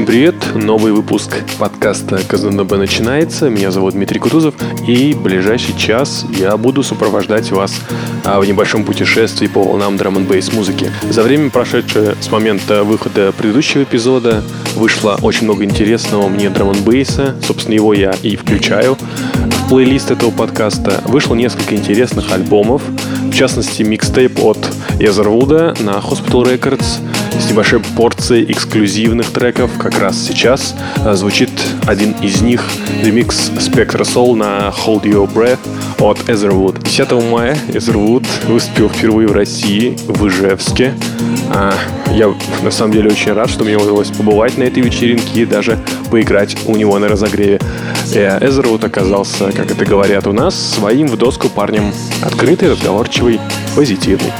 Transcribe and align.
Всем 0.00 0.06
привет! 0.06 0.54
Новый 0.54 0.92
выпуск 0.92 1.36
подкаста 1.58 2.20
КЗНБ 2.26 2.70
начинается. 2.78 3.50
Меня 3.50 3.70
зовут 3.70 3.92
Дмитрий 3.92 4.18
Кутузов, 4.18 4.54
и 4.88 5.12
в 5.12 5.20
ближайший 5.20 5.76
час 5.76 6.24
я 6.30 6.56
буду 6.56 6.82
сопровождать 6.82 7.50
вас 7.50 7.82
а, 8.24 8.40
в 8.40 8.46
небольшом 8.46 8.84
путешествии 8.84 9.46
по 9.46 9.62
волнам 9.62 9.98
драм 9.98 10.16
н 10.16 10.26
музыки. 10.54 10.90
За 11.10 11.22
время, 11.22 11.50
прошедшее 11.50 12.14
с 12.18 12.30
момента 12.30 12.82
выхода 12.82 13.30
предыдущего 13.32 13.82
эпизода, 13.82 14.42
вышло 14.74 15.18
очень 15.20 15.44
много 15.44 15.64
интересного 15.64 16.28
мне 16.30 16.48
драм 16.48 16.70
н 16.70 17.04
Собственно, 17.42 17.74
его 17.74 17.92
я 17.92 18.14
и 18.22 18.36
включаю 18.36 18.96
в 18.96 19.68
плейлист 19.68 20.12
этого 20.12 20.30
подкаста. 20.30 21.02
Вышло 21.04 21.34
несколько 21.34 21.74
интересных 21.74 22.32
альбомов, 22.32 22.80
в 23.24 23.34
частности, 23.34 23.82
микстейп 23.82 24.42
от 24.42 24.66
Эзервуда 24.98 25.74
на 25.78 25.98
Hospital 25.98 26.58
Records– 26.58 27.00
с 27.40 27.50
небольшой 27.50 27.80
порцией 27.96 28.50
эксклюзивных 28.50 29.30
треков. 29.32 29.70
Как 29.78 29.98
раз 29.98 30.18
сейчас 30.18 30.74
э, 31.04 31.14
звучит 31.14 31.50
один 31.86 32.12
из 32.20 32.42
них, 32.42 32.62
ремикс 33.02 33.50
Spectra 33.50 34.02
Soul 34.02 34.36
на 34.36 34.72
Hold 34.84 35.02
Your 35.02 35.32
Breath 35.32 35.58
от 35.98 36.18
Etherwood. 36.28 36.82
10 36.82 37.12
мая 37.30 37.56
Etherwood 37.68 38.26
выступил 38.46 38.88
впервые 38.90 39.28
в 39.28 39.32
России, 39.32 39.96
в 40.06 40.26
Ижевске. 40.28 40.94
А, 41.52 41.72
я 42.12 42.32
на 42.62 42.70
самом 42.70 42.92
деле 42.92 43.10
очень 43.10 43.32
рад, 43.32 43.48
что 43.48 43.64
мне 43.64 43.76
удалось 43.76 44.10
побывать 44.10 44.58
на 44.58 44.64
этой 44.64 44.82
вечеринке 44.82 45.42
и 45.42 45.46
даже 45.46 45.78
поиграть 46.10 46.56
у 46.66 46.76
него 46.76 46.98
на 46.98 47.08
разогреве. 47.08 47.58
Эзервуд 48.12 48.84
оказался, 48.84 49.52
как 49.52 49.70
это 49.70 49.84
говорят 49.84 50.26
у 50.26 50.32
нас, 50.32 50.54
своим 50.54 51.06
в 51.06 51.16
доску 51.16 51.48
парнем. 51.48 51.92
Открытый, 52.22 52.70
разговорчивый, 52.70 53.40
позитивный. 53.74 54.32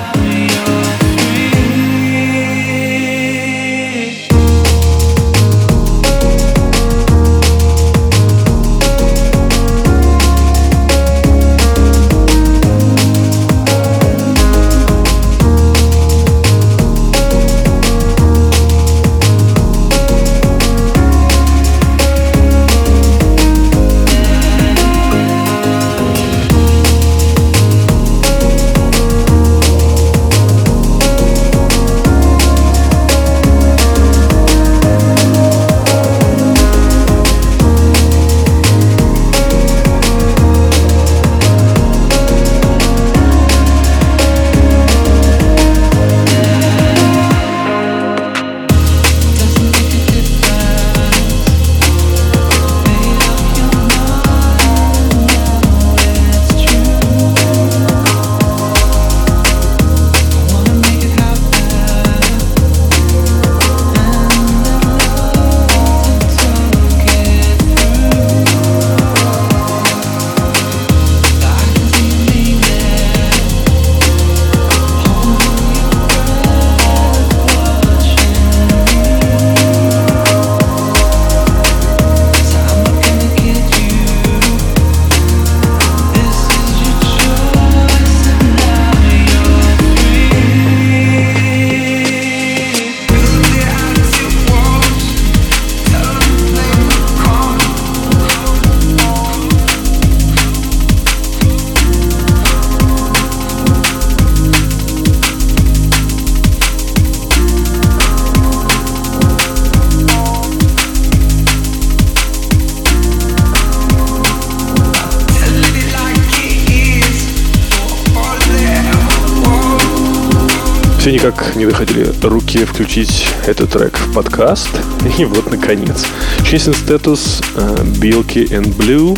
Руки 122.61 122.65
включить 122.65 123.27
этот 123.47 123.71
трек 123.71 123.97
в 123.99 124.13
подкаст. 124.13 124.69
И 125.19 125.25
вот, 125.25 125.51
наконец. 125.51 126.07
Chasing 126.43 126.75
Status, 126.75 127.43
uh, 127.57 127.85
Bilky 128.01 128.49
and 128.51 128.75
Blue, 128.77 129.17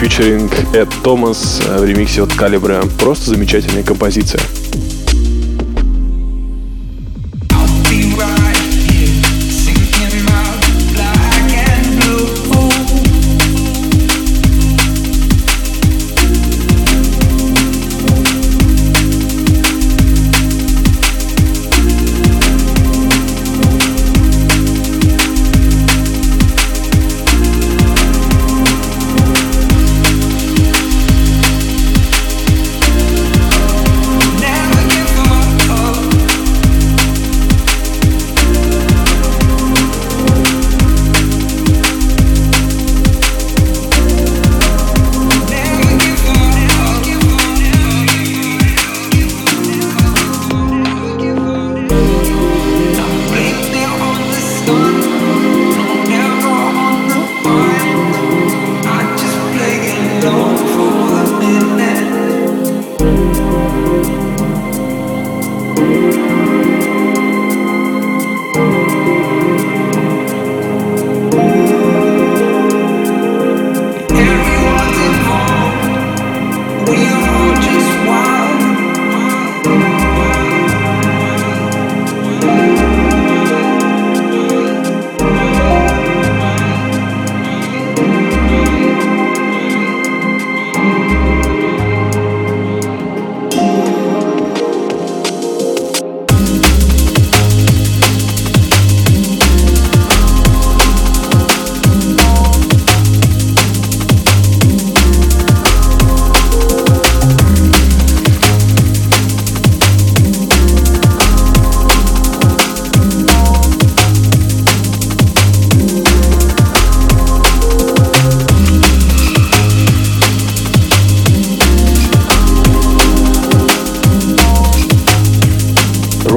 featuring 0.00 0.50
Эд 0.74 0.88
Томас 1.02 1.60
в 1.60 1.84
ремиксе 1.84 2.22
от 2.22 2.32
Калибра. 2.34 2.82
Просто 2.98 3.30
замечательная 3.30 3.82
композиция. 3.82 4.40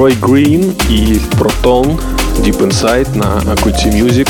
Трой 0.06 0.14
Грин 0.20 0.72
и 0.88 1.18
Proton 1.32 2.00
Deep 2.38 2.60
Inside 2.60 3.16
на 3.16 3.40
Acuity 3.52 3.90
Music. 3.90 4.28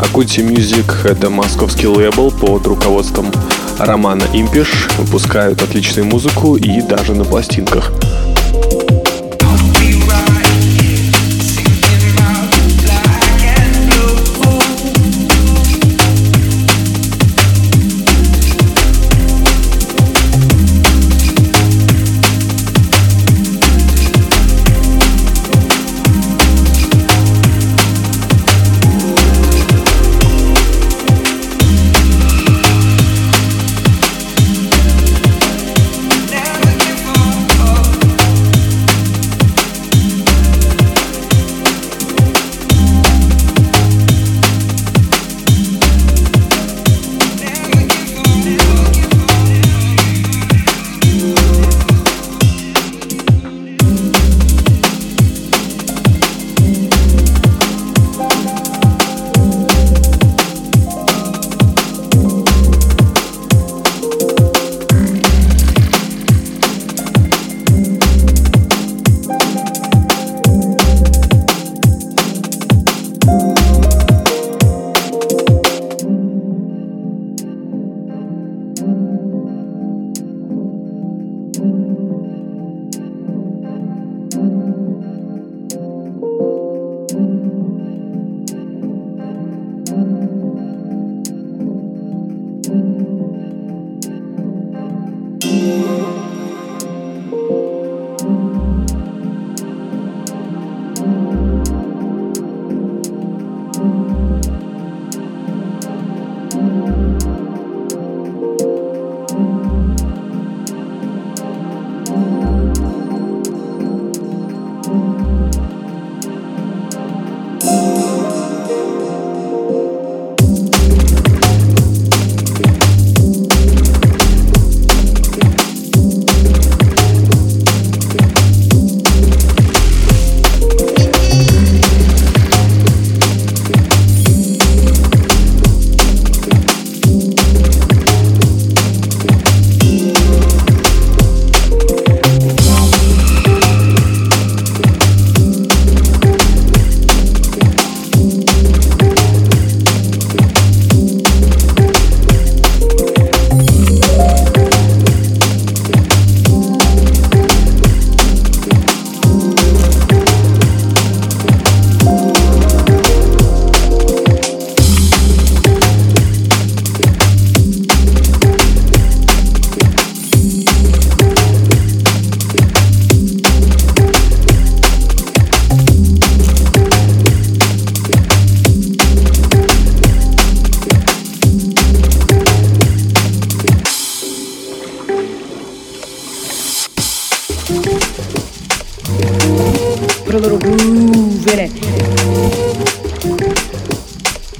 Acuity 0.00 0.44
Music— 0.44 0.84
это 1.04 1.30
московский 1.30 1.86
лейбл 1.86 2.32
под 2.32 2.66
руководством 2.66 3.30
Романа 3.78 4.24
Импиш. 4.32 4.88
Выпускают 4.98 5.62
отличную 5.62 6.06
музыку 6.06 6.56
и 6.56 6.82
даже 6.82 7.14
на 7.14 7.24
пластинках. 7.24 7.92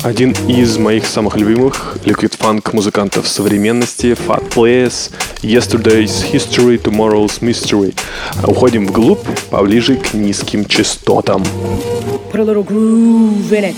Один 0.04 0.30
из 0.46 0.78
моих 0.78 1.04
самых 1.04 1.36
любимых 1.36 1.96
liquid 2.04 2.38
funk 2.38 2.72
музыкантов 2.72 3.26
современности 3.26 4.14
Fat 4.14 4.48
Players 4.50 5.10
Yesterday's 5.42 6.32
History, 6.32 6.80
Tomorrow's 6.80 7.40
Mystery. 7.40 7.92
Уходим 8.46 8.86
вглубь, 8.86 9.26
поближе 9.50 9.96
к 9.96 10.14
низким 10.14 10.64
частотам. 10.64 11.42
Put 12.32 12.38
a 12.38 12.44
little 12.44 12.64
groove 12.64 13.50
in 13.50 13.64
it. 13.64 13.74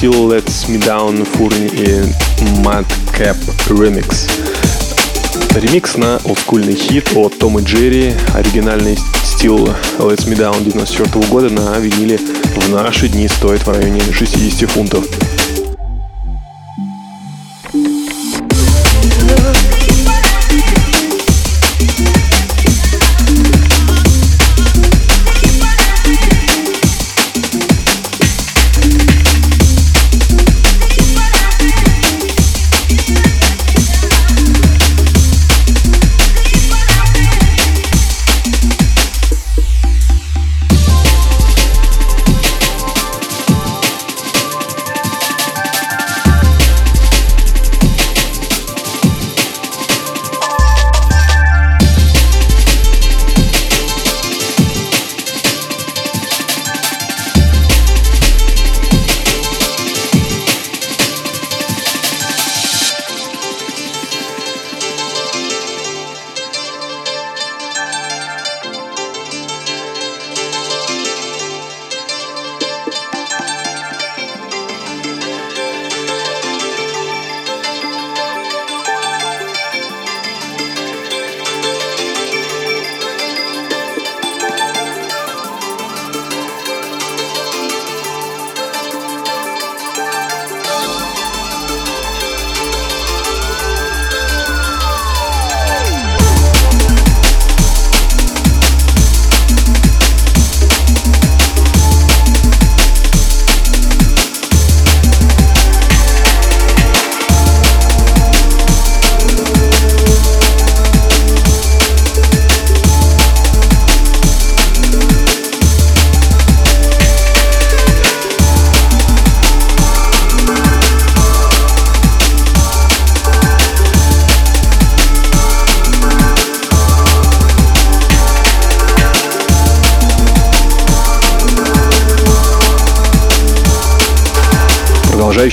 Still 0.00 0.30
Lets 0.30 0.66
Me 0.70 0.78
Down, 0.82 1.26
Фурни 1.26 1.66
и 1.66 2.00
Madcap 2.62 3.36
Remix. 3.68 4.30
Ремикс 5.54 5.98
на 5.98 6.18
олдскульный 6.24 6.74
хит 6.74 7.14
от 7.14 7.38
Том 7.38 7.58
и 7.58 7.62
Джерри, 7.62 8.14
оригинальный 8.32 8.94
Still 9.22 9.76
Let's 9.98 10.26
Me 10.26 10.38
Down 10.38 10.64
94 10.64 11.26
года 11.26 11.50
на 11.50 11.78
виниле 11.78 12.16
в 12.16 12.70
наши 12.70 13.08
дни 13.08 13.28
стоит 13.28 13.66
в 13.66 13.70
районе 13.70 14.00
60 14.00 14.70
фунтов. 14.70 15.04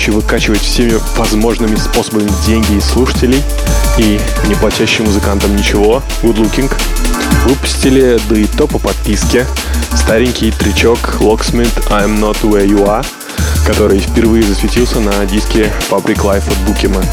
Продолжающий 0.08 0.12
выкачивать 0.12 0.62
всеми 0.62 1.00
возможными 1.18 1.76
способами 1.76 2.30
деньги 2.46 2.78
из 2.78 2.86
слушателей 2.86 3.42
и 3.98 4.20
не 4.48 4.56
платящий 4.56 5.04
музыкантам 5.04 5.56
ничего, 5.56 6.02
Good 6.24 6.38
Looking, 6.38 6.72
выпустили 7.46 8.20
да 8.30 8.36
и 8.36 8.46
то 8.46 8.68
по 8.68 8.80
подписке 8.80 9.46
старенький 9.94 10.52
тречок 10.52 11.18
Locksmith 11.20 11.88
I'm 11.90 12.20
Not 12.20 12.42
Where 12.42 12.68
You 12.68 12.86
Are, 12.86 13.06
который 13.66 14.00
впервые 14.00 14.44
засветился 14.44 15.00
на 15.00 15.26
диске 15.26 15.72
Public 15.90 16.18
Life 16.18 16.50
от 16.50 16.58
Букима. 16.68 17.04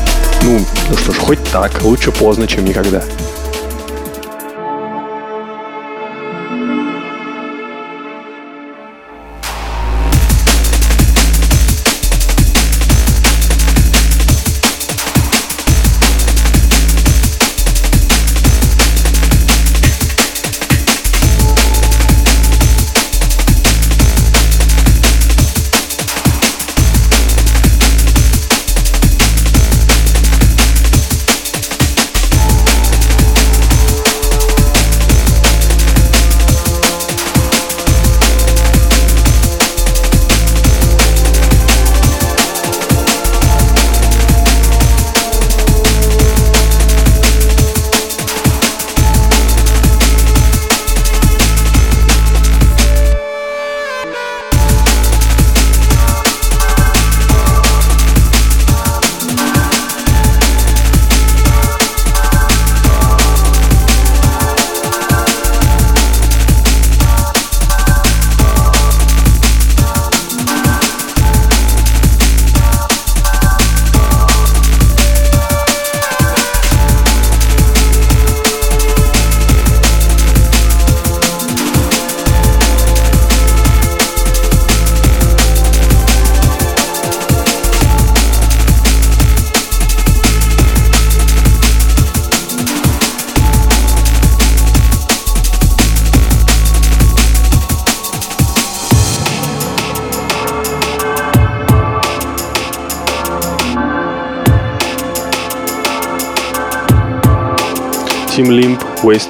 Ну, 0.43 0.65
ну 0.91 0.97
что 0.97 1.13
ж, 1.13 1.17
хоть 1.17 1.43
так, 1.53 1.83
лучше 1.83 2.13
поздно, 2.13 2.47
чем 2.47 2.65
никогда. 2.65 3.03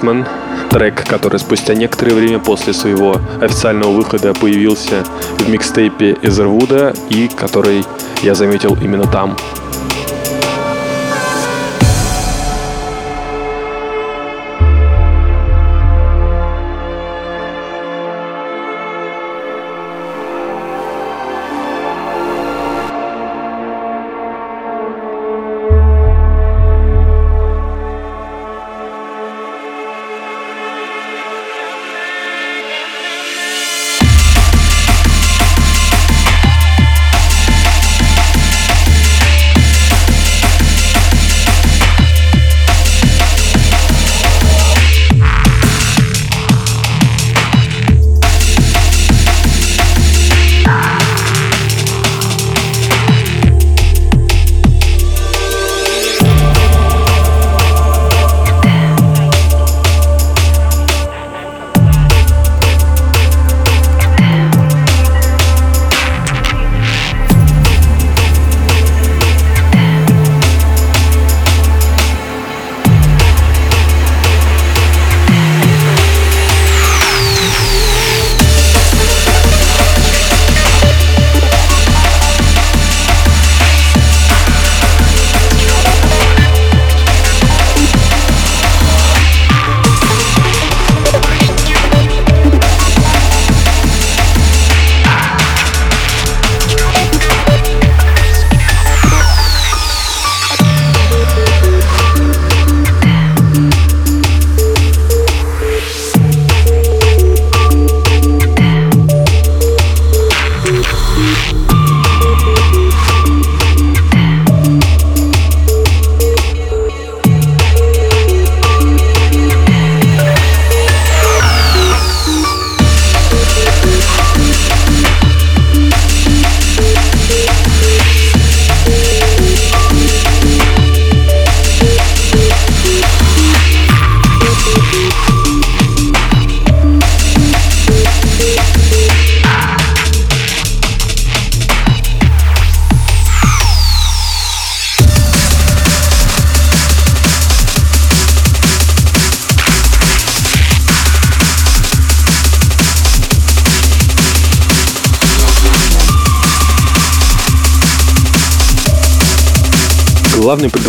Wasteman, 0.04 0.26
трек, 0.70 1.06
который 1.06 1.38
спустя 1.38 1.74
некоторое 1.74 2.14
время 2.14 2.38
после 2.38 2.72
своего 2.72 3.20
официального 3.40 3.92
выхода 3.92 4.34
появился 4.34 5.04
в 5.38 5.48
микстейпе 5.48 6.18
Эзервуда 6.22 6.94
и 7.08 7.28
который 7.28 7.84
я 8.22 8.34
заметил 8.34 8.76
именно 8.80 9.06
там. 9.06 9.36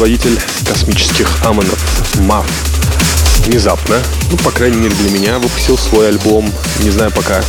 Предводитель 0.05 0.39
космических 0.63 1.43
амонов 1.43 1.79
МАФ 2.19 2.45
внезапно, 3.47 3.99
ну, 4.29 4.37
по 4.37 4.51
крайней 4.51 4.77
мере 4.77 4.93
для 4.93 5.09
меня, 5.09 5.39
выпустил 5.39 5.79
свой 5.79 6.09
альбом. 6.09 6.47
Не 6.83 6.91
знаю 6.91 7.11
пока, 7.11 7.41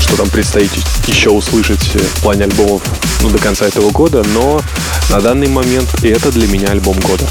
что 0.00 0.16
там 0.16 0.28
предстоит 0.28 0.72
еще 1.06 1.30
услышать 1.30 1.94
в 1.94 2.22
плане 2.22 2.46
альбомов 2.46 2.82
ну, 3.22 3.30
до 3.30 3.38
конца 3.38 3.64
этого 3.64 3.90
года, 3.90 4.24
но 4.34 4.60
на 5.08 5.20
данный 5.20 5.46
момент 5.46 6.02
это 6.02 6.32
для 6.32 6.48
меня 6.48 6.72
альбом 6.72 6.98
года. 6.98 7.28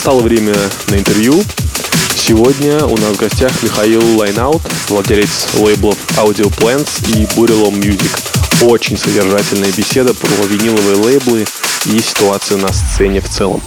Настало 0.00 0.22
время 0.22 0.54
на 0.88 0.94
интервью. 0.94 1.34
Сегодня 2.16 2.86
у 2.86 2.96
нас 2.96 3.16
в 3.16 3.18
гостях 3.18 3.62
Михаил 3.62 4.00
Лайнаут, 4.16 4.62
владелец 4.88 5.48
лейблов 5.58 5.98
Audio 6.16 6.48
Plants 6.48 7.06
и 7.06 7.26
Бурелом 7.36 7.74
Music. 7.74 8.64
Очень 8.66 8.96
содержательная 8.96 9.70
беседа 9.70 10.14
про 10.14 10.30
виниловые 10.46 10.96
лейблы 10.96 11.44
и 11.84 12.00
ситуацию 12.00 12.60
на 12.60 12.72
сцене 12.72 13.20
в 13.20 13.28
целом. 13.28 13.60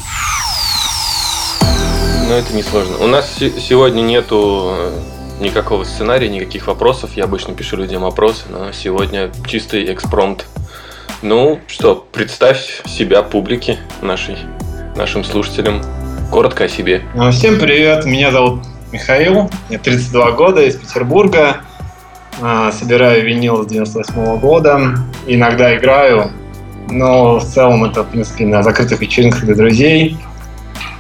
Ну, 2.28 2.34
это 2.34 2.52
несложно. 2.56 2.98
У 2.98 3.06
нас 3.06 3.32
сегодня 3.38 4.02
нету 4.02 4.74
э, 4.76 5.02
никакого 5.40 5.84
сценария, 5.84 6.30
никаких 6.30 6.66
вопросов. 6.66 7.12
Я 7.16 7.26
обычно 7.26 7.54
пишу 7.54 7.78
людям 7.78 8.06
опросы, 8.06 8.46
но 8.50 8.72
сегодня 8.72 9.32
чистый 9.46 9.94
экспромт. 9.94 10.48
Ну 11.22 11.60
что, 11.68 12.08
представь 12.12 12.82
себя 12.88 13.22
публике 13.22 13.78
нашей, 14.02 14.38
нашим 14.96 15.24
слушателям. 15.24 15.84
Коротко 16.34 16.64
о 16.64 16.68
себе. 16.68 17.04
Ну, 17.14 17.30
всем 17.30 17.60
привет, 17.60 18.06
меня 18.06 18.32
зовут 18.32 18.64
Михаил, 18.92 19.52
мне 19.70 19.78
32 19.78 20.32
года, 20.32 20.64
из 20.64 20.76
Петербурга. 20.76 21.58
А, 22.42 22.72
собираю 22.72 23.24
винил 23.24 23.62
с 23.62 23.68
98 23.68 24.40
года, 24.40 24.96
иногда 25.28 25.78
играю, 25.78 26.32
но 26.90 27.38
в 27.38 27.46
целом 27.46 27.84
это, 27.84 28.02
в 28.02 28.08
принципе, 28.08 28.48
на 28.48 28.64
закрытых 28.64 29.00
вечеринках 29.00 29.44
для 29.44 29.54
друзей 29.54 30.18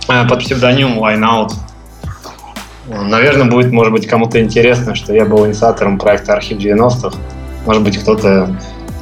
а, 0.08 0.28
под 0.28 0.42
псевдонимом 0.42 1.04
Lineout. 1.04 1.54
Наверное, 2.88 3.50
будет, 3.50 3.72
может 3.72 3.92
быть, 3.92 4.06
кому-то 4.06 4.40
интересно, 4.40 4.94
что 4.94 5.16
я 5.16 5.26
был 5.26 5.48
инициатором 5.48 5.98
проекта 5.98 6.34
«Архив 6.34 6.60
90-х». 6.60 7.18
Может 7.66 7.82
быть, 7.82 7.98
кто-то 7.98 8.56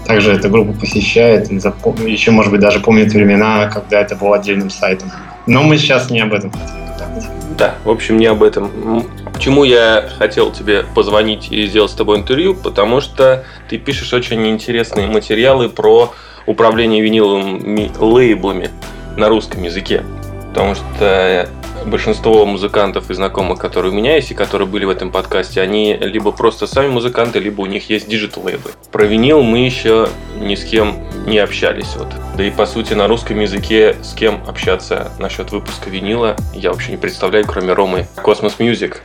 также 0.06 0.32
эту 0.32 0.50
группу 0.50 0.72
посещает 0.72 1.52
еще, 1.52 2.32
может 2.32 2.54
быть, 2.54 2.62
даже 2.62 2.80
помнит 2.80 3.12
времена, 3.12 3.68
когда 3.68 4.00
это 4.00 4.16
был 4.16 4.32
отдельным 4.32 4.70
сайтом. 4.70 5.12
Но 5.48 5.64
мы 5.64 5.78
сейчас 5.78 6.10
не 6.10 6.20
об 6.20 6.34
этом 6.34 6.52
хотим 6.52 7.58
Да, 7.58 7.76
в 7.84 7.90
общем, 7.90 8.18
не 8.18 8.28
об 8.28 8.44
этом. 8.44 9.06
Почему 9.34 9.64
я 9.64 10.10
хотел 10.18 10.52
тебе 10.52 10.86
позвонить 10.96 11.52
и 11.52 11.66
сделать 11.66 11.92
с 11.92 11.96
тобой 11.96 12.20
интервью? 12.20 12.56
Потому 12.56 13.02
что 13.02 13.44
ты 13.70 13.78
пишешь 13.78 14.14
очень 14.14 14.48
интересные 14.48 15.08
материалы 15.08 15.68
про 15.68 16.14
управление 16.46 17.02
виниловыми 17.02 17.92
лейблами 18.00 18.70
на 19.18 19.30
русском 19.30 19.64
языке. 19.64 20.04
Потому 20.50 20.76
что 20.76 21.50
большинство 21.86 22.46
музыкантов 22.46 23.10
и 23.10 23.14
знакомых, 23.14 23.60
которые 23.60 23.92
у 23.92 23.96
меня 23.96 24.16
есть 24.16 24.32
и 24.32 24.34
которые 24.34 24.68
были 24.68 24.86
в 24.86 24.90
этом 24.90 25.12
подкасте, 25.12 25.62
они 25.62 25.96
либо 25.96 26.32
просто 26.32 26.68
сами 26.68 26.90
музыканты, 26.90 27.40
либо 27.40 27.62
у 27.62 27.66
них 27.66 27.90
есть 27.90 28.08
digital 28.08 28.44
лейблы. 28.44 28.72
Про 28.92 29.06
винил 29.06 29.42
мы 29.42 29.60
еще 29.60 30.10
ни 30.42 30.56
с 30.56 30.64
кем 30.64 30.96
не 31.26 31.38
общались. 31.40 31.96
Вот. 31.96 32.10
Да 32.36 32.44
и 32.44 32.52
по 32.52 32.66
сути 32.66 32.94
на 32.94 33.08
русском 33.08 33.40
языке 33.40 33.96
с 34.02 34.14
кем 34.14 34.42
общаться 34.48 35.12
насчет 35.20 35.52
выпуска 35.52 35.90
винила 35.90 36.36
я 36.54 36.72
вообще 36.72 36.92
не 36.92 36.98
представляю, 36.98 37.46
кроме 37.46 37.74
Ромы 37.74 38.08
Kos.Mos.Music. 38.22 38.98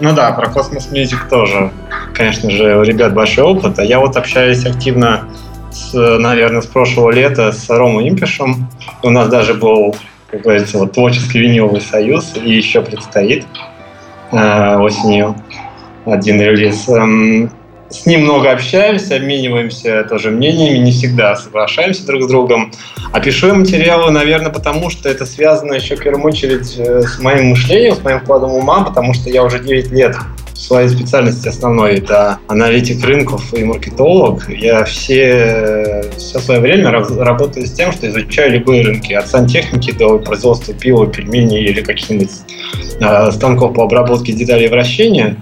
Ну 0.00 0.12
да, 0.12 0.32
про 0.32 0.48
Kos.Mos.Music 0.48 1.28
тоже, 1.28 1.70
конечно 2.14 2.50
же, 2.50 2.78
у 2.78 2.82
ребят 2.82 3.14
большой 3.14 3.44
опыт. 3.44 3.78
А 3.78 3.84
я 3.84 4.00
вот 4.00 4.16
общаюсь 4.16 4.64
активно 4.64 5.28
с, 5.70 5.92
наверное, 5.92 6.62
с 6.62 6.66
прошлого 6.66 7.10
лета 7.10 7.52
с 7.52 7.68
Ромой 7.68 8.08
Импишем. 8.08 8.68
У 9.02 9.10
нас 9.10 9.28
даже 9.28 9.54
был 9.54 9.94
как 10.32 10.40
говорится, 10.40 10.78
вот 10.78 10.92
творческий 10.92 11.40
виниловый 11.40 11.82
союз, 11.82 12.32
и 12.42 12.50
еще 12.50 12.80
предстоит 12.80 13.44
э, 14.32 14.76
осенью 14.78 15.36
один 16.06 16.40
релиз. 16.40 16.88
Эм, 16.88 17.52
с 17.92 18.06
ним 18.06 18.22
много 18.22 18.50
общаемся, 18.50 19.16
обмениваемся 19.16 20.04
тоже 20.04 20.30
мнениями, 20.30 20.78
не 20.78 20.92
всегда 20.92 21.36
соглашаемся 21.36 22.06
друг 22.06 22.22
с 22.22 22.26
другом. 22.26 22.72
А 23.12 23.20
пишу 23.20 23.48
я 23.48 23.54
материалы, 23.54 24.10
наверное, 24.10 24.50
потому 24.50 24.90
что 24.90 25.08
это 25.08 25.26
связано 25.26 25.74
еще 25.74 25.96
в 25.96 26.02
первую 26.02 26.24
очередь 26.24 26.74
э, 26.78 27.02
с 27.02 27.18
моим 27.18 27.48
мышлением, 27.50 27.94
с 27.94 28.02
моим 28.02 28.20
вкладом 28.20 28.52
ума, 28.52 28.82
потому 28.82 29.12
что 29.14 29.28
я 29.28 29.44
уже 29.44 29.58
9 29.58 29.90
лет 29.90 30.16
своей 30.54 30.88
специальности 30.88 31.48
основной 31.48 31.98
это 31.98 32.38
аналитик 32.48 33.04
рынков 33.04 33.52
и 33.52 33.64
маркетолог. 33.64 34.48
Я 34.48 34.84
все, 34.84 36.04
все 36.16 36.38
свое 36.38 36.60
время 36.60 36.90
работаю 36.90 37.66
с 37.66 37.72
тем, 37.72 37.92
что 37.92 38.08
изучаю 38.08 38.52
любые 38.52 38.82
рынки, 38.82 39.12
от 39.12 39.26
сантехники 39.28 39.92
до 39.92 40.18
производства 40.18 40.72
пива, 40.72 41.06
пельменей 41.06 41.64
или 41.64 41.80
каких-нибудь 41.80 42.30
э, 43.00 43.32
станков 43.32 43.74
по 43.74 43.84
обработке 43.84 44.32
деталей 44.32 44.68
вращения. 44.68 45.36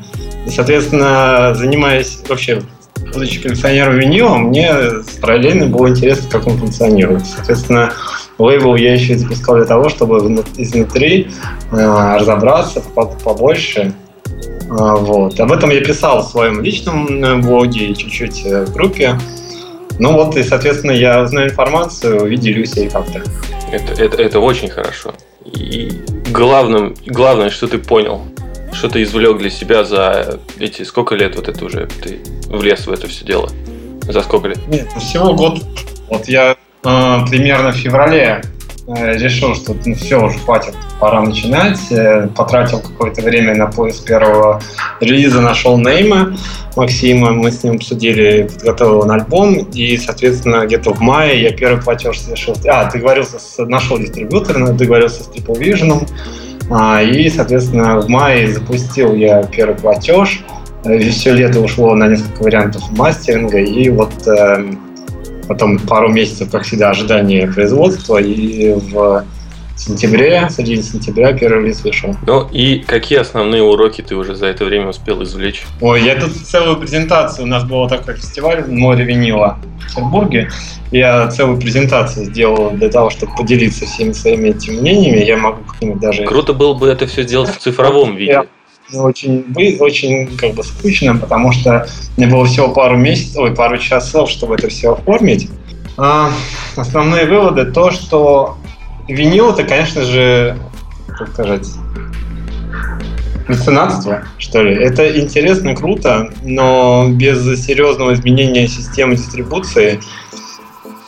И, 0.47 0.51
соответственно, 0.51 1.55
занимаясь 1.55 2.21
вообще 2.29 2.63
будучи 3.13 3.41
коллекционером 3.41 3.99
винила, 3.99 4.37
мне 4.37 4.73
параллельно 5.21 5.67
было 5.67 5.89
интересно, 5.89 6.31
как 6.31 6.47
он 6.47 6.59
функционирует. 6.59 7.27
Соответственно, 7.27 7.93
лейбл 8.39 8.77
я 8.77 8.95
еще 8.95 9.17
запускал 9.17 9.57
для 9.57 9.65
того, 9.65 9.89
чтобы 9.89 10.19
изнутри 10.57 11.31
э, 11.73 12.17
разобраться 12.19 12.83
побольше 13.25 13.95
а, 14.71 14.97
вот. 14.97 15.39
Об 15.41 15.53
этом 15.53 15.71
я 15.71 15.81
писал 15.81 16.23
в 16.23 16.29
своем 16.29 16.63
личном 16.63 17.07
э, 17.23 17.37
блоге 17.37 17.87
и 17.87 17.95
чуть-чуть 17.95 18.47
э, 18.47 18.65
в 18.67 18.73
группе. 18.73 19.19
Ну 19.99 20.13
вот, 20.13 20.37
и, 20.37 20.43
соответственно, 20.43 20.93
я 20.93 21.27
знаю 21.27 21.51
информацию 21.51 22.33
и 22.33 22.37
делюсь 22.37 22.75
как-то. 22.93 23.23
Это, 23.73 24.03
это, 24.03 24.23
это 24.23 24.41
очень 24.41 24.69
хорошо. 24.69 25.13
И 25.45 25.91
главным, 26.31 26.95
главное, 27.05 27.51
что 27.51 27.67
ты 27.67 27.79
понял, 27.79 28.23
что 28.73 28.89
ты 28.89 29.03
извлек 29.03 29.39
для 29.39 29.51
себя 29.51 29.85
за 29.85 30.41
эти 30.59 30.83
сколько 30.83 31.15
лет 31.15 31.37
вот 31.37 31.49
это 31.49 31.65
уже 31.65 31.89
ты 32.03 32.21
влез 32.47 32.87
в 32.87 32.93
это 32.93 33.09
все 33.09 33.25
дело? 33.25 33.51
За 34.03 34.23
сколько 34.23 34.49
лет? 34.49 34.59
Нет, 34.69 34.89
всего 34.99 35.35
год. 35.35 35.61
Вот 36.09 36.29
я 36.29 36.57
э, 36.85 37.19
примерно 37.29 37.73
в 37.73 37.77
феврале 37.77 38.43
Э, 38.97 39.17
решил, 39.17 39.55
что 39.55 39.77
ну, 39.85 39.95
все, 39.95 40.21
уже 40.21 40.39
хватит, 40.39 40.75
пора 40.99 41.23
начинать. 41.23 41.79
Э, 41.93 42.29
потратил 42.35 42.81
какое-то 42.81 43.23
время 43.23 43.55
на 43.55 43.67
поиск 43.67 44.05
первого 44.05 44.61
релиза, 45.01 45.41
нашел 45.41 45.79
Нейма 45.79 46.37
Максима, 46.75 47.31
мы 47.31 47.53
с 47.53 47.63
ним 47.63 47.77
обсудили, 47.77 48.49
подготовил 48.53 49.05
на 49.05 49.15
альбом, 49.15 49.69
и, 49.73 49.97
соответственно, 49.97 50.67
где-то 50.67 50.93
в 50.93 51.01
мае 51.01 51.41
я 51.41 51.53
первый 51.53 51.81
платеж 51.81 52.19
совершил. 52.19 52.57
А, 52.67 52.91
договорился, 52.91 53.39
с, 53.39 53.65
нашел 53.65 53.97
дистрибьютора, 53.97 54.73
договорился 54.73 55.23
с 55.23 55.29
Triple 55.29 55.59
Vision, 55.61 56.09
и, 57.03 57.29
соответственно, 57.29 58.01
в 58.01 58.09
мае 58.09 58.53
запустил 58.53 59.15
я 59.15 59.43
первый 59.43 59.77
платеж. 59.77 60.45
Э, 60.85 60.99
все 60.99 61.33
лето 61.35 61.61
ушло 61.61 61.95
на 61.95 62.07
несколько 62.09 62.45
вариантов 62.45 62.91
мастеринга, 62.93 63.59
и 63.59 63.89
вот 63.91 64.13
эм, 64.29 64.81
потом 65.49 65.79
пару 65.79 66.13
месяцев, 66.13 66.51
как 66.51 66.63
всегда, 66.63 66.91
ожидания 66.91 67.47
производства, 67.49 68.19
и 68.19 68.73
в 68.73 69.25
сентябре, 69.81 70.47
в 70.47 70.53
середине 70.53 70.83
сентября 70.83 71.33
первый 71.33 71.65
релиз 71.65 71.83
вышел. 71.83 72.15
Ну 72.27 72.49
и 72.51 72.79
какие 72.81 73.19
основные 73.19 73.63
уроки 73.63 74.03
ты 74.03 74.15
уже 74.15 74.35
за 74.35 74.47
это 74.47 74.65
время 74.65 74.89
успел 74.89 75.23
извлечь? 75.23 75.65
Ой, 75.81 76.03
я 76.03 76.17
тут 76.17 76.33
целую 76.35 76.77
презентацию, 76.77 77.45
у 77.45 77.49
нас 77.49 77.65
был 77.65 77.89
такой 77.89 78.15
фестиваль 78.15 78.65
«Море 78.67 79.05
винила» 79.05 79.59
в 79.79 79.87
Петербурге, 79.87 80.51
я 80.91 81.29
целую 81.29 81.59
презентацию 81.59 82.27
сделал 82.27 82.71
для 82.71 82.89
того, 82.91 83.11
чтобы 83.11 83.35
поделиться 83.35 83.87
всеми 83.87 84.13
своими 84.13 84.51
этими 84.51 84.81
мнениями, 84.81 85.25
я 85.25 85.37
могу 85.37 85.65
как-нибудь 85.65 86.01
даже... 86.01 86.25
Круто 86.25 86.53
было 86.53 86.75
бы 86.75 86.89
это 86.89 87.07
все 87.07 87.23
сделать 87.23 87.51
в 87.51 87.59
цифровом 87.59 88.17
виде 88.17 88.43
очень, 88.93 89.45
очень 89.79 90.37
как 90.37 90.55
бы 90.55 90.63
скучным, 90.63 91.21
потому 91.21 91.53
что 91.53 91.87
мне 92.17 92.27
было 92.27 92.45
всего 92.45 92.69
пару 92.69 92.97
месяцев, 92.97 93.37
ой, 93.37 93.55
пару 93.55 93.79
часов, 93.79 94.31
чтобы 94.31 94.57
это 94.57 94.69
все 94.69 94.93
оформить. 94.93 95.49
А, 95.97 96.31
основные 96.77 97.27
выводы 97.27 97.67
то, 97.67 97.91
что 97.91 98.57
винил 99.13 99.51
это, 99.53 99.65
конечно 99.65 100.03
же, 100.03 100.57
как 101.19 101.29
сказать, 101.29 101.69
меценатство, 103.49 104.23
что 104.39 104.63
ли. 104.63 104.75
Это 104.75 105.19
интересно, 105.21 105.75
круто, 105.75 106.31
но 106.43 107.09
без 107.11 107.65
серьезного 107.65 108.15
изменения 108.15 108.69
системы 108.69 109.17
дистрибуции 109.17 110.01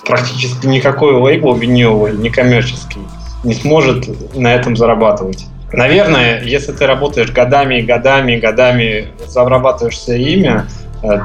практически 0.04 0.66
никакой 0.66 1.14
лейбл 1.14 1.54
виниловый, 1.54 2.16
некоммерческий, 2.16 3.00
не 3.44 3.54
сможет 3.54 4.34
на 4.36 4.52
этом 4.54 4.76
зарабатывать. 4.76 5.46
Наверное, 5.72 6.42
если 6.42 6.72
ты 6.72 6.86
работаешь 6.86 7.30
годами 7.30 7.80
годами 7.80 8.36
годами, 8.36 9.08
зарабатываешь 9.26 9.98
себе 9.98 10.22
имя, 10.22 10.66
э, 11.02 11.20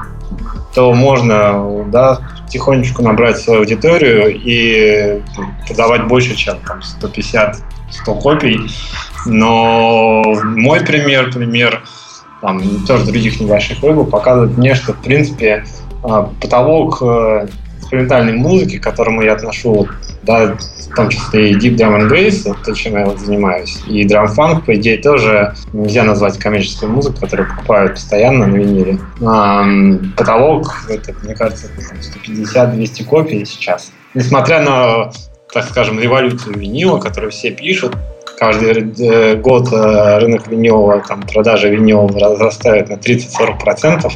то 0.74 0.94
можно 0.94 1.84
да, 1.88 2.20
тихонечку 2.50 3.02
набрать 3.02 3.38
свою 3.38 3.62
аудиторию 3.62 4.34
и 4.34 5.22
продавать 5.68 6.08
больше, 6.08 6.36
чем 6.36 6.58
там, 6.66 6.80
150-100 6.80 8.22
копий. 8.22 8.60
Но 9.26 10.24
мой 10.44 10.82
пример, 10.82 11.32
пример 11.32 11.84
там, 12.42 12.86
тоже 12.86 13.06
других 13.06 13.40
небольших 13.40 13.82
лейблов 13.84 14.10
показывает 14.10 14.58
мне, 14.58 14.76
что, 14.76 14.94
в 14.94 15.02
принципе, 15.02 15.66
э, 16.04 16.26
потолок 16.42 17.02
экспериментальной 17.88 18.34
музыки, 18.34 18.78
к 18.78 18.84
которому 18.84 19.21
я 19.21 19.34
отношу, 19.34 19.88
да, 20.23 20.58
в 20.89 20.95
том 20.95 21.10
числе 21.10 21.52
и 21.52 21.56
Deep 21.56 21.78
Drum 21.78 22.00
and 22.00 22.12
Bass, 22.12 22.56
то, 22.65 22.73
чем 22.73 22.97
я 22.97 23.06
вот 23.06 23.19
занимаюсь, 23.19 23.80
и 23.88 24.06
Drum 24.06 24.28
Funk, 24.36 24.65
по 24.65 24.76
идее, 24.76 24.97
тоже 24.97 25.56
нельзя 25.71 26.04
назвать 26.04 26.38
коммерческой 26.38 26.89
музыкой, 26.89 27.21
которую 27.21 27.50
покупают 27.50 27.93
постоянно 27.93 28.45
на 28.45 28.56
виниле. 28.56 29.00
А, 29.26 29.65
потолок, 30.17 30.84
это, 30.89 31.13
мне 31.23 31.34
кажется, 31.34 31.67
150-200 32.28 33.04
копий 33.06 33.45
сейчас. 33.45 33.91
Несмотря 34.13 34.62
на, 34.62 35.12
так 35.54 35.65
скажем, 35.65 36.00
революцию 36.00 36.58
винила, 36.58 37.00
которую 37.00 37.32
все 37.32 37.52
пишут, 37.52 37.95
каждый 38.38 38.93
э, 39.00 39.36
год 39.36 39.71
э, 39.71 40.19
рынок 40.19 40.47
винилового, 40.47 41.02
там, 41.02 41.21
продажи 41.21 41.69
винилового 41.69 42.19
разрастает 42.19 42.89
на 42.89 42.93
30-40%. 42.93 44.12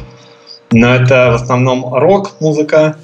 Но 0.72 0.94
это 0.94 1.32
в 1.32 1.42
основном 1.42 1.94
рок-музыка, 1.94 2.96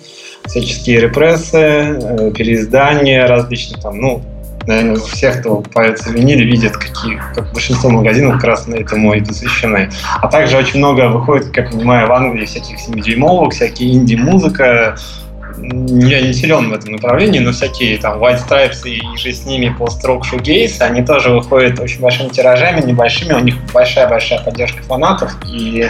всяческие 0.49 1.01
репрессы, 1.01 1.57
э, 1.57 2.33
переиздания 2.37 3.27
различных 3.27 3.81
там, 3.81 3.99
ну, 3.99 4.23
наверное, 4.67 4.97
всех, 4.97 5.41
кто 5.41 5.63
появится 5.63 6.11
в 6.11 6.13
виниле, 6.13 6.45
видят, 6.45 6.77
какие, 6.77 7.21
как 7.35 7.53
большинство 7.53 7.91
магазинов 7.91 8.43
раз 8.45 8.69
этому 8.69 9.15
и 9.15 9.21
посвящены. 9.21 9.91
А 10.21 10.29
также 10.29 10.57
очень 10.57 10.79
много 10.79 11.09
выходит, 11.09 11.47
как 11.47 11.67
я 11.67 11.71
понимаю, 11.71 12.09
в 12.09 12.13
Англии 12.13 12.45
всяких 12.45 12.77
7-дюймовок, 12.77 13.53
всякие 13.53 13.95
инди-музыка, 13.95 14.97
я 15.61 16.21
не 16.21 16.33
силен 16.33 16.71
в 16.71 16.73
этом 16.73 16.93
направлении, 16.93 17.41
но 17.41 17.53
всякие 17.53 17.99
там 17.99 18.23
White 18.23 18.41
Stripes 18.47 18.89
и 18.89 19.01
же 19.19 19.33
с 19.33 19.45
ними 19.45 19.75
пост-рок 19.77 20.25
шугейс, 20.25 20.81
они 20.81 21.03
тоже 21.03 21.31
выходят 21.31 21.81
очень 21.81 22.01
большими 22.01 22.29
тиражами, 22.29 22.87
небольшими, 22.87 23.33
у 23.33 23.41
них 23.41 23.57
большая-большая 23.73 24.41
поддержка 24.41 24.83
фанатов, 24.83 25.35
и 25.51 25.89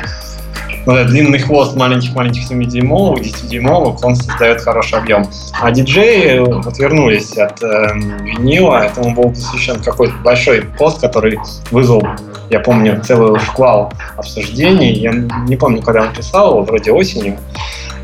ну, 0.89 0.95
этот 0.95 1.11
длинный 1.11 1.39
хвост 1.39 1.77
маленьких-маленьких 1.77 2.51
7-дюймовых, 2.51 3.21
10-дюймовых, 3.21 3.99
он 4.03 4.17
создает 4.17 4.63
хороший 4.63 4.99
объем. 4.99 5.27
А 5.61 5.71
диджеи 5.71 6.39
вот 6.39 6.79
вернулись 6.79 7.37
от 7.37 7.63
э, 7.63 7.93
винила, 8.23 8.87
этому 8.87 9.15
был 9.15 9.29
посвящен 9.29 9.81
какой-то 9.81 10.15
большой 10.25 10.63
пост, 10.63 11.03
который 11.03 11.39
вызвал, 11.71 12.03
я 12.49 12.61
помню, 12.61 13.03
целый 13.05 13.39
шквал 13.39 13.93
обсуждений. 14.17 14.95
Я 14.95 15.13
не 15.13 15.57
помню, 15.57 15.83
когда 15.83 16.05
он 16.05 16.15
писал, 16.15 16.63
вроде 16.63 16.91
осенью 16.91 17.37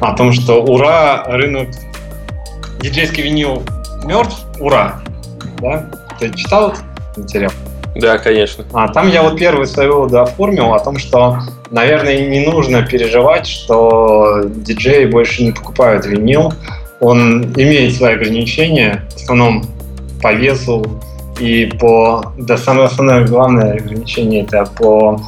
о 0.01 0.15
том, 0.15 0.35
что 0.35 0.63
ура, 0.63 1.25
рынок 1.27 1.69
диджейский 2.81 3.23
винил 3.23 3.63
мертв, 4.05 4.45
ура. 4.61 5.01
Да? 5.63 5.87
Ты 6.21 6.31
читал 6.35 6.75
материал? 7.17 7.51
Да, 7.95 8.19
конечно. 8.19 8.65
А 8.73 8.89
там 8.89 9.09
я 9.09 9.23
вот 9.23 9.39
первый 9.39 9.67
свои 9.67 9.87
выводы 9.87 10.19
оформил 10.19 10.75
о 10.75 10.81
том, 10.81 10.99
что, 10.99 11.39
наверное, 11.71 12.29
не 12.29 12.41
нужно 12.41 12.83
переживать, 12.83 13.47
что 13.47 14.43
диджеи 14.45 15.07
больше 15.07 15.45
не 15.45 15.53
покупают 15.53 16.07
винил. 16.07 16.53
Он 17.01 17.53
имеет 17.57 17.95
свои 17.95 18.15
ограничения, 18.15 19.05
в 19.13 19.17
основном 19.17 19.65
по 20.23 20.33
весу 20.33 21.01
и 21.39 21.67
по... 21.81 22.33
Да, 22.39 22.57
самое 22.57 22.87
основное 22.87 23.27
главное 23.27 23.75
ограничение 23.75 24.43
это 24.43 24.65
по 24.65 25.21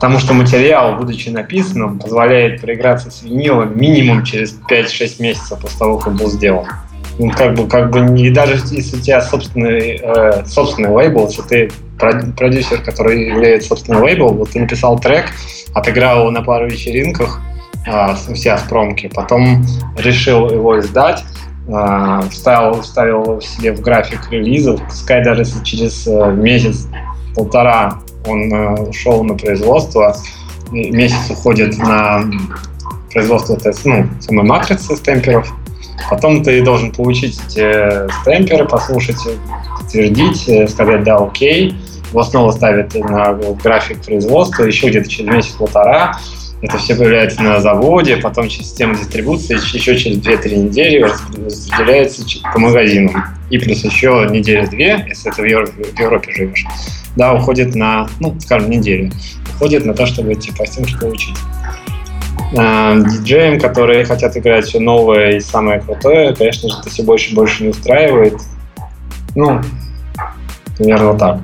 Потому 0.00 0.18
что 0.18 0.32
материал, 0.32 0.96
будучи 0.96 1.28
написанным, 1.28 1.98
позволяет 1.98 2.62
проиграться 2.62 3.10
с 3.10 3.22
винилом 3.22 3.78
минимум 3.78 4.24
через 4.24 4.58
5-6 4.70 5.20
месяцев 5.20 5.58
после 5.60 5.78
того, 5.78 5.98
как 5.98 6.14
был 6.14 6.30
сделан. 6.30 6.64
Ну, 7.20 7.30
как 7.30 7.54
бы, 7.54 7.66
как 7.66 7.90
бы, 7.90 8.18
и 8.18 8.30
даже 8.30 8.54
если 8.70 8.96
у 8.96 9.00
тебя 9.00 9.20
собственный, 9.20 10.00
э, 10.02 10.44
собственный 10.46 10.88
лейбл, 10.88 11.26
если 11.26 11.42
ты 11.42 11.70
продюсер, 11.98 12.80
который 12.80 13.28
является 13.28 13.68
собственным 13.68 14.02
лейбл, 14.02 14.32
вот 14.32 14.52
ты 14.52 14.60
написал 14.60 14.98
трек, 14.98 15.26
отыграл 15.74 16.20
его 16.20 16.30
на 16.30 16.40
пару 16.40 16.66
вечеринках, 16.66 17.38
э, 17.86 18.14
вся 18.32 18.56
в 18.56 18.66
промке, 18.70 19.10
потом 19.10 19.66
решил 19.98 20.48
его 20.48 20.80
издать, 20.80 21.22
э, 21.68 22.20
вставил, 22.30 22.80
вставил 22.80 23.38
себе 23.42 23.74
в 23.74 23.82
график 23.82 24.30
релизов, 24.30 24.80
пускай 24.82 25.22
даже 25.22 25.42
если 25.42 25.62
через 25.62 26.06
э, 26.06 26.32
месяц, 26.32 26.88
полтора 27.36 28.00
он 28.26 28.50
э, 28.50 28.80
ушел 28.80 29.22
на 29.24 29.34
производство, 29.34 30.16
месяц 30.72 31.28
уходит 31.28 31.76
на 31.76 32.22
производство 33.12 33.58
ну, 33.84 34.08
самой 34.20 34.46
матрицы 34.46 34.96
стемперов, 34.96 35.52
потом 36.08 36.42
ты 36.42 36.62
должен 36.64 36.92
получить 36.92 37.38
эти 37.46 38.10
стемперы, 38.22 38.66
послушать, 38.66 39.18
подтвердить, 39.78 40.48
э, 40.48 40.68
сказать 40.68 41.04
«да, 41.04 41.16
окей», 41.16 41.74
его 42.10 42.22
снова 42.24 42.50
ставят 42.50 42.94
на 42.94 43.32
график 43.62 44.02
производства, 44.02 44.64
еще 44.64 44.88
где-то 44.88 45.08
через 45.08 45.32
месяц-полтора, 45.32 46.18
это 46.62 46.76
все 46.76 46.94
появляется 46.94 47.42
на 47.42 47.60
заводе, 47.60 48.18
потом 48.18 48.48
через 48.48 48.68
систему 48.68 48.94
дистрибуции, 48.94 49.54
еще 49.54 49.96
через 49.96 50.18
2-3 50.18 50.56
недели 50.56 51.02
распределяется 51.02 52.22
по 52.52 52.58
магазинам. 52.58 53.24
И 53.48 53.58
плюс 53.58 53.82
еще 53.82 54.28
неделю-две, 54.30 55.06
если 55.08 55.30
ты 55.30 55.42
в 55.42 55.44
Европе, 55.44 55.84
в 55.84 55.98
Европе 55.98 56.32
живешь, 56.32 56.66
да, 57.16 57.32
уходит 57.32 57.74
на, 57.74 58.08
ну, 58.20 58.38
скажем, 58.40 58.70
неделю. 58.70 59.10
Уходит 59.54 59.86
на 59.86 59.94
то, 59.94 60.06
чтобы 60.06 60.32
эти 60.32 60.50
пластинки 60.50 60.98
получить. 60.98 61.36
А, 62.56 62.96
диджеям, 62.96 63.60
которые 63.60 64.04
хотят 64.04 64.36
играть 64.36 64.66
все 64.66 64.80
новое 64.80 65.36
и 65.36 65.40
самое 65.40 65.80
крутое, 65.80 66.34
конечно 66.34 66.68
же, 66.68 66.76
это 66.80 66.90
все 66.90 67.02
больше 67.02 67.30
и 67.30 67.34
больше 67.34 67.62
не 67.62 67.68
устраивает. 67.70 68.34
Ну, 69.36 69.60
примерно 70.76 71.16
так. 71.16 71.38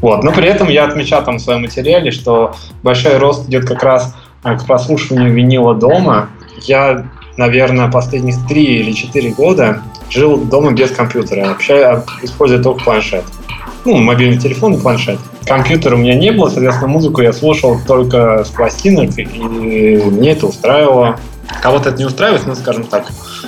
Вот. 0.00 0.24
Но 0.24 0.32
при 0.32 0.46
этом 0.46 0.68
я 0.68 0.84
отмечал 0.84 1.22
там 1.24 1.36
в 1.36 1.40
своем 1.40 1.60
материале, 1.60 2.10
что 2.10 2.54
большой 2.82 3.18
рост 3.18 3.48
идет 3.48 3.66
как 3.66 3.82
раз 3.82 4.14
а, 4.42 4.56
к 4.56 4.66
прослушиванию 4.66 5.32
винила 5.32 5.74
дома. 5.74 6.30
Я, 6.62 7.06
наверное, 7.36 7.90
последних 7.90 8.36
три 8.48 8.64
или 8.64 8.92
четыре 8.92 9.30
года 9.30 9.82
жил 10.08 10.38
дома 10.38 10.72
без 10.72 10.90
компьютера, 10.90 11.50
общая, 11.52 12.02
используя 12.22 12.62
только 12.62 12.84
планшет. 12.84 13.24
Ну, 13.84 13.96
мобильный 13.96 14.38
телефон 14.38 14.74
и 14.74 14.80
планшет. 14.80 15.18
Компьютера 15.46 15.96
у 15.96 15.98
меня 15.98 16.14
не 16.14 16.32
было, 16.32 16.48
соответственно, 16.48 16.88
музыку 16.88 17.22
я 17.22 17.32
слушал 17.32 17.78
только 17.86 18.44
с 18.44 18.50
пластинок, 18.50 19.18
и 19.18 19.96
мне 20.04 20.32
это 20.32 20.46
устраивало. 20.46 21.18
Кого-то 21.62 21.88
это 21.88 21.98
не 21.98 22.04
устраивает, 22.04 22.46
ну, 22.46 22.54
скажем 22.54 22.84
так, 22.84 23.06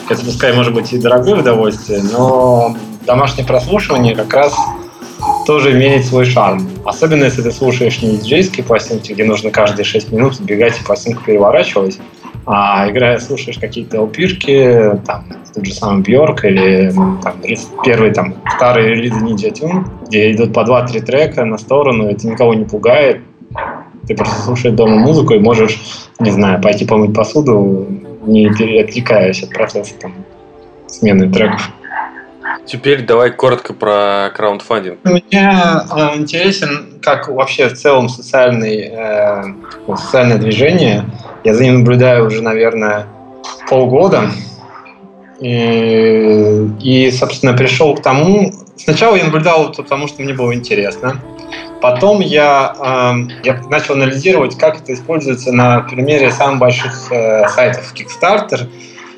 это, 0.09 0.25
пускай, 0.25 0.53
может 0.55 0.75
быть, 0.75 0.93
и 0.93 0.99
дорогое 0.99 1.37
удовольствие, 1.37 2.03
но 2.03 2.77
домашнее 3.07 3.47
прослушивание 3.47 4.17
как 4.17 4.33
раз 4.35 4.55
тоже 5.47 5.73
имеет 5.73 6.05
свой 6.07 6.25
шарм. 6.25 6.69
Особенно, 6.85 7.25
если 7.25 7.43
ты 7.43 7.53
слушаешь 7.53 8.03
не 8.03 8.17
диджейские 8.17 8.65
пластинки, 8.65 9.13
где 9.13 9.25
нужно 9.25 9.51
каждые 9.51 9.85
6 9.85 10.11
минут 10.13 10.41
бегать 10.41 10.81
и 10.81 10.85
пластинку 10.85 11.23
переворачивать, 11.25 11.99
а 12.47 12.89
играя, 12.91 13.19
слушаешь 13.19 13.59
какие-то 13.59 13.99
LP-шки, 13.99 15.01
там, 15.07 15.25
тот 15.55 15.65
же 15.65 15.73
самый 15.73 16.03
Бьорк 16.03 16.45
или 16.45 16.93
там, 17.23 17.41
первый 17.85 18.13
там 18.13 18.35
старый 18.57 18.89
релизы 18.89 19.21
Ninja 19.21 19.53
Tune, 19.53 19.85
где 20.07 20.33
идут 20.33 20.53
по 20.53 20.61
2-3 20.61 21.01
трека 21.01 21.45
на 21.45 21.59
сторону, 21.59 22.09
это 22.09 22.27
никого 22.27 22.55
не 22.55 22.65
пугает. 22.65 23.21
Ты 24.09 24.17
просто 24.17 24.41
слушаешь 24.43 24.75
дома 24.75 24.97
музыку 24.97 25.35
и 25.35 25.39
можешь, 25.39 25.81
не 26.19 26.31
знаю, 26.31 26.61
пойти 26.61 26.85
помыть 26.85 27.15
посуду, 27.15 27.87
не 28.27 28.47
отвлекаясь 28.47 29.43
от 29.43 29.51
процесса 29.51 29.95
там, 30.01 30.13
смены 30.89 31.31
треков. 31.31 31.71
Теперь 32.65 33.05
давай 33.05 33.31
коротко 33.31 33.75
про 33.75 34.31
краундфандинг. 34.35 34.99
Мне 35.05 35.23
э, 35.33 36.17
интересен, 36.17 37.01
как 37.03 37.29
вообще 37.29 37.69
в 37.69 37.75
целом 37.75 38.09
социальный, 38.09 38.91
э, 38.93 39.43
социальное 39.97 40.39
движение. 40.39 41.05
Я 41.45 41.55
за 41.55 41.63
ним 41.63 41.79
наблюдаю 41.79 42.27
уже, 42.27 42.43
наверное, 42.43 43.07
полгода. 43.69 44.31
И, 45.41 46.69
и, 46.81 47.11
собственно, 47.11 47.53
пришел 47.55 47.97
к 47.97 48.03
тому... 48.03 48.53
Сначала 48.77 49.17
я 49.17 49.25
наблюдал 49.25 49.73
потому, 49.73 50.07
что 50.07 50.23
мне 50.23 50.35
было 50.35 50.55
интересно. 50.55 51.21
Потом 51.81 52.21
я, 52.21 52.75
э, 52.79 53.33
я 53.45 53.61
начал 53.69 53.95
анализировать, 53.95 54.57
как 54.57 54.81
это 54.81 54.95
используется 54.95 55.53
на 55.53 55.81
примере 55.81 56.31
самых 56.31 56.61
больших 56.61 57.11
э, 57.11 57.49
сайтов 57.49 57.93
Kickstarter, 57.93 58.69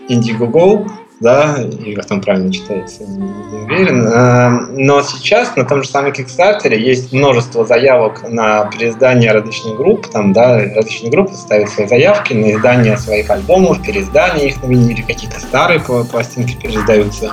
Indiegogo, 0.09 0.89
да, 1.21 1.57
или 1.63 1.95
как 1.95 2.07
там 2.07 2.21
правильно 2.21 2.53
читается, 2.53 3.05
не, 3.05 3.19
не 3.19 3.65
уверен. 3.65 4.07
Э, 4.07 4.49
но 4.73 5.03
сейчас 5.03 5.55
на 5.57 5.65
том 5.65 5.83
же 5.83 5.89
самом 5.89 6.13
Kickstarter 6.13 6.75
есть 6.77 7.13
множество 7.13 7.65
заявок 7.65 8.29
на 8.29 8.67
переиздание 8.67 9.33
различных 9.33 9.77
групп, 9.77 10.09
там, 10.09 10.33
да, 10.33 10.59
различные 10.59 11.11
группы 11.11 11.35
ставят 11.35 11.71
свои 11.71 11.87
заявки 11.87 12.33
на 12.33 12.53
издание 12.53 12.97
своих 12.97 13.31
альбомов, 13.31 13.83
переиздание 13.83 14.49
их 14.49 14.63
на 14.63 14.67
виниле, 14.67 15.05
какие-то 15.07 15.41
старые 15.41 15.81
пластинки 15.81 16.57
переиздаются. 16.57 17.33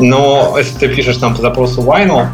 Но 0.00 0.54
если 0.58 0.78
ты 0.78 0.94
пишешь 0.94 1.16
там 1.16 1.34
по 1.34 1.42
запросу 1.42 1.82
vinyl, 1.82 2.26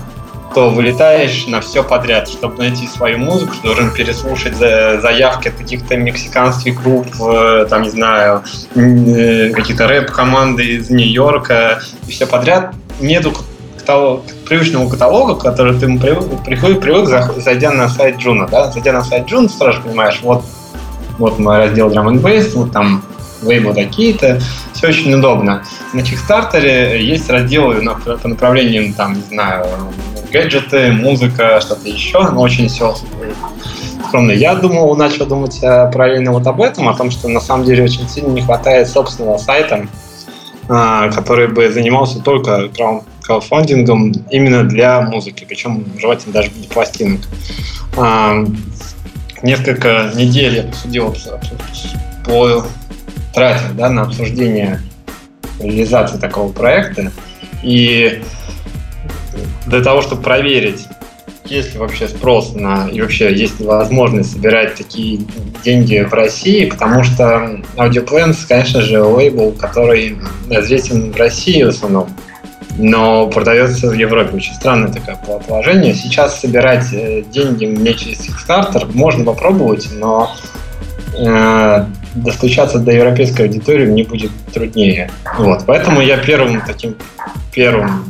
то 0.55 0.71
вылетаешь 0.71 1.47
на 1.47 1.61
все 1.61 1.83
подряд. 1.83 2.29
Чтобы 2.29 2.59
найти 2.59 2.87
свою 2.87 3.19
музыку, 3.19 3.55
должен 3.63 3.91
переслушать 3.91 4.57
заявки 4.57 5.49
от 5.49 5.55
каких-то 5.55 5.97
мексиканских 5.97 6.83
групп, 6.83 7.09
э, 7.21 7.67
там, 7.69 7.83
не 7.83 7.91
знаю, 7.91 8.45
э, 8.75 9.51
какие-то 9.51 9.89
рэп-команды 9.89 10.65
из 10.77 10.91
Нью-Йорка 10.91 11.81
и 12.07 12.11
все 12.11 12.27
подряд. 12.27 12.75
Нету 13.01 13.33
каталог, 13.77 14.23
привычного 14.49 14.89
каталога, 14.89 15.35
который 15.35 15.79
ты 15.79 15.87
привык, 15.99 16.45
привык, 16.45 16.81
привык 16.81 17.09
зайдя 17.37 17.71
на 17.71 17.89
сайт 17.89 18.17
Juno, 18.19 18.47
да, 18.47 18.71
зайдя 18.71 18.93
на 18.93 19.03
сайт 19.03 19.27
Juno, 19.27 19.49
сразу 19.49 19.83
понимаешь, 19.83 20.21
вот, 20.23 20.45
вот 21.19 21.39
мой 21.39 21.59
раздел 21.59 21.91
Drum 21.91 22.07
and 22.07 22.23
Bass, 22.23 22.53
вот 22.55 22.73
там 22.73 23.03
лейблы 23.43 23.75
такие-то, 23.75 24.41
все 24.73 24.89
очень 24.89 25.13
удобно. 25.13 25.63
На 25.93 26.01
Kickstarter 26.01 26.97
есть 26.99 27.29
разделы 27.29 27.85
по 28.23 28.29
направлениям, 28.29 28.95
там, 28.95 29.15
не 29.15 29.23
знаю, 29.23 29.67
гаджеты, 30.35 30.91
музыка, 30.91 31.61
что-то 31.61 31.89
еще, 31.89 32.29
но 32.29 32.41
очень 32.41 32.67
все 32.67 32.97
скромно. 34.09 34.33
Я 34.33 34.57
думал, 34.57 34.97
начал 34.97 35.27
думать 35.27 35.61
э, 35.63 35.91
параллельно 35.93 36.33
вот 36.33 36.47
об 36.49 36.61
этом, 36.61 36.89
о 36.89 36.95
том, 36.95 37.13
что 37.13 37.29
на 37.29 37.41
самом 37.41 37.65
деле 37.65 37.85
очень 37.85 38.09
сильно 38.09 38.33
не 38.33 38.43
хватает 38.43 38.89
собственного 38.89 39.39
сайта, 39.39 39.87
а, 40.69 41.09
который 41.13 41.47
бы 41.47 41.71
занимался 41.71 42.21
только 42.21 42.69
краудфандингом 43.23 44.13
именно 44.31 44.65
для 44.65 45.01
музыки, 45.03 45.47
причем 45.49 45.85
желательно 45.99 46.33
даже 46.33 46.51
для 46.51 46.69
пластинок. 46.69 47.21
А, 47.97 48.45
несколько 49.43 50.11
недель 50.17 50.57
я 50.57 50.63
посудил 50.65 51.15
по 52.25 52.65
тратил 53.33 53.75
да, 53.75 53.89
на 53.89 54.03
обсуждение 54.03 54.81
реализации 55.61 56.19
такого 56.19 56.51
проекта. 56.53 57.13
И 57.63 58.23
для 59.75 59.83
того, 59.83 60.03
чтобы 60.03 60.23
проверить, 60.23 60.87
есть 61.47 61.75
ли 61.75 61.79
вообще 61.79 62.09
спрос 62.09 62.55
на 62.55 62.89
и 62.89 63.01
вообще 63.01 63.35
есть 63.35 63.61
ли 63.61 63.67
возможность 63.67 64.33
собирать 64.33 64.77
такие 64.77 65.21
деньги 65.63 66.07
в 66.09 66.15
России, 66.15 66.67
потому 66.67 67.05
что 67.05 67.61
Audioplans, 67.77 68.39
конечно 68.49 68.81
же, 68.81 69.03
лейбл, 69.03 69.53
который 69.53 70.17
известен 70.49 71.13
в 71.13 71.17
России 71.17 71.63
в 71.63 71.69
основном, 71.69 72.09
но 72.79 73.27
продается 73.27 73.89
в 73.91 73.93
Европе. 73.95 74.37
Очень 74.37 74.55
странное 74.55 74.93
такое 74.93 75.39
положение. 75.39 75.95
Сейчас 75.95 76.41
собирать 76.41 76.93
э, 76.93 77.23
деньги 77.23 77.65
не 77.65 77.95
через 77.95 78.21
Kickstarter 78.21 78.91
можно 78.95 79.25
попробовать, 79.25 79.89
но 79.93 80.35
э, 81.19 81.85
достучаться 82.15 82.79
до 82.79 82.93
европейской 82.93 83.43
аудитории 83.43 83.87
мне 83.87 84.05
будет 84.05 84.31
труднее. 84.53 85.11
Вот. 85.37 85.65
Поэтому 85.67 86.01
я 86.01 86.17
первым 86.17 86.63
таким 86.63 86.97
первым 87.53 88.05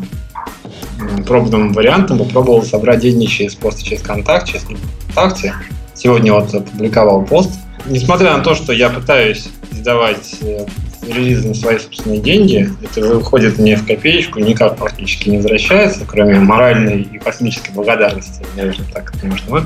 пробным 1.22 1.72
вариантом 1.72 2.18
попробовал 2.18 2.62
собрать 2.62 3.00
деньги 3.00 3.26
через 3.26 3.54
просто 3.54 3.84
через 3.84 4.02
контакт, 4.02 4.48
через 4.48 4.62
ВКонтакте. 4.62 5.54
Сегодня 5.94 6.32
вот 6.32 6.52
опубликовал 6.54 7.24
пост. 7.24 7.50
Несмотря 7.86 8.36
на 8.36 8.42
то, 8.42 8.54
что 8.54 8.72
я 8.72 8.88
пытаюсь 8.88 9.48
издавать 9.70 10.36
э, 10.40 10.66
релизы 11.06 11.48
на 11.48 11.54
свои 11.54 11.78
собственные 11.78 12.20
деньги, 12.20 12.70
это 12.82 13.00
выходит 13.02 13.58
мне 13.58 13.76
в 13.76 13.86
копеечку, 13.86 14.40
никак 14.40 14.76
практически 14.76 15.28
не 15.28 15.36
возвращается, 15.36 16.04
кроме 16.06 16.40
моральной 16.40 17.02
и 17.02 17.18
космической 17.18 17.72
благодарности, 17.72 18.42
наверное, 18.56 18.86
так 18.92 19.14
это 19.14 19.26
можно 19.26 19.62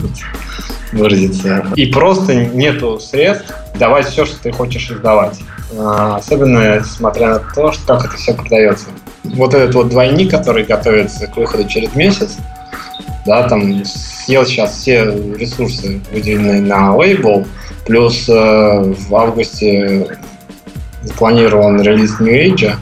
выразиться. 0.93 1.67
И 1.77 1.87
просто 1.87 2.35
нету 2.35 2.99
средств 2.99 3.53
давать 3.79 4.07
все, 4.07 4.27
что 4.27 4.41
ты 4.43 4.51
хочешь 4.53 4.91
издавать. 4.91 5.39
А, 5.77 6.17
особенно 6.17 6.83
смотря 6.85 7.35
на 7.35 7.39
то, 7.39 7.73
как 7.87 8.07
это 8.07 8.17
все 8.17 8.35
продается. 8.35 8.87
Вот 9.25 9.55
этот 9.55 9.75
вот 9.75 9.89
двойник, 9.91 10.31
который 10.31 10.65
готовится 10.65 11.27
к 11.27 11.37
выходу 11.37 11.69
через 11.69 11.95
месяц, 11.95 12.37
да, 13.27 13.47
там 13.49 13.85
съел 13.85 14.47
сейчас 14.47 14.75
все 14.75 15.05
ресурсы, 15.05 16.01
выделенные 16.13 16.63
на 16.63 16.97
лейбл, 16.97 17.47
плюс 17.87 18.29
э, 18.29 18.33
в 18.33 19.15
августе 19.15 20.07
запланирован 21.03 21.81
релиз 21.83 22.21
New 22.21 22.33
Age, 22.33 22.75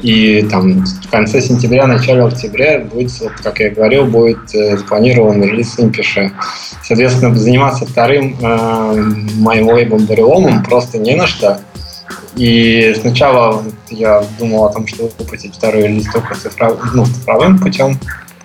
и 0.00 0.46
там 0.50 0.84
в 0.84 1.10
конце 1.10 1.40
сентября, 1.40 1.86
начале 1.86 2.22
октября 2.22 2.80
будет, 2.80 3.12
вот, 3.20 3.32
как 3.42 3.60
я 3.60 3.70
говорил, 3.70 4.06
будет 4.06 4.54
э, 4.54 4.76
запланирован 4.76 5.42
релиз 5.42 5.78
Импиша. 5.78 6.32
Соответственно, 6.82 7.34
заниматься 7.34 7.86
вторым 7.86 8.36
э, 8.40 8.94
моим 9.36 9.68
лейблом 9.68 10.06
Бареломом 10.06 10.64
просто 10.64 10.98
не 10.98 11.14
на 11.14 11.26
что. 11.26 11.60
И 12.36 12.94
сначала 13.00 13.62
я 13.90 14.24
думал 14.38 14.64
о 14.64 14.72
том, 14.72 14.86
что 14.86 15.10
выпустить 15.18 15.54
второй 15.54 15.84
релиз 15.84 16.10
только 16.10 16.34
цифров... 16.34 16.78
ну, 16.94 17.04
цифровым 17.04 17.58
путем, 17.58 17.98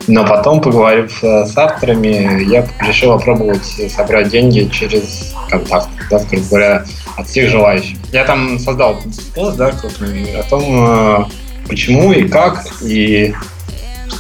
но 0.08 0.26
потом, 0.26 0.62
поговорив 0.62 1.24
э, 1.24 1.46
с 1.46 1.58
авторами, 1.58 2.44
я 2.44 2.68
решил 2.86 3.18
попробовать 3.18 3.66
собрать 3.90 4.30
деньги 4.30 4.70
через 4.72 5.34
контакт, 5.50 5.90
да, 6.10 6.20
скажем 6.20 6.46
говоря, 6.48 6.86
от 7.18 7.28
всех 7.28 7.50
желающих. 7.50 7.98
Я 8.14 8.24
там 8.24 8.58
создал 8.60 9.00
пост, 9.36 9.58
да, 9.58 9.72
крупный, 9.72 10.40
о 10.40 10.44
том, 10.44 10.64
э, 10.66 11.26
почему 11.68 12.14
и 12.14 12.28
как, 12.28 12.66
и 12.82 13.34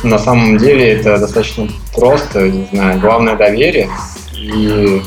на 0.03 0.19
самом 0.19 0.57
деле 0.57 0.93
это 0.93 1.17
достаточно 1.17 1.69
просто, 1.95 2.49
не 2.49 2.67
знаю, 2.71 2.99
главное 2.99 3.35
доверие. 3.35 3.89
И 4.33 5.01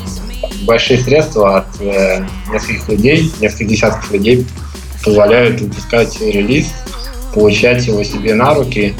большие 0.63 0.99
средства 0.99 1.57
от 1.57 1.81
э, 1.81 2.25
нескольких 2.51 2.89
людей, 2.89 3.31
нескольких 3.39 3.67
десятков 3.67 4.11
людей 4.11 4.45
позволяют 5.03 5.61
выпускать 5.61 6.19
релиз, 6.21 6.73
получать 7.33 7.87
его 7.87 8.03
себе 8.03 8.35
на 8.35 8.53
руки 8.53 8.93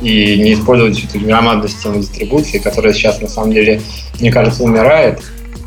и 0.00 0.38
не 0.38 0.54
использовать 0.54 1.02
эту 1.02 1.18
громадную 1.20 1.68
систему 1.68 2.00
дистрибуции, 2.00 2.58
которая 2.58 2.92
сейчас 2.92 3.20
на 3.20 3.28
самом 3.28 3.52
деле, 3.52 3.80
мне 4.20 4.30
кажется, 4.30 4.62
умирает. 4.62 5.20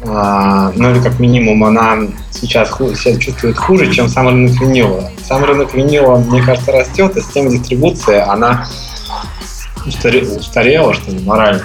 А, 0.04 0.72
ну 0.76 0.92
или 0.92 1.00
как 1.00 1.20
минимум 1.20 1.64
она 1.64 2.08
сейчас 2.32 2.70
себя 2.70 3.20
чувствует 3.20 3.58
хуже, 3.58 3.92
чем 3.92 4.08
сам 4.08 4.30
рынок 4.30 4.60
винила. 4.60 5.12
Сам 5.24 5.44
рынок 5.44 5.74
винила, 5.74 6.18
мне 6.18 6.42
кажется, 6.42 6.72
растет, 6.72 7.16
и 7.18 7.22
система 7.22 7.52
дистрибуции, 7.52 8.18
она 8.18 8.68
устарела, 9.86 10.94
что 10.94 11.12
ли, 11.12 11.20
морально. 11.20 11.64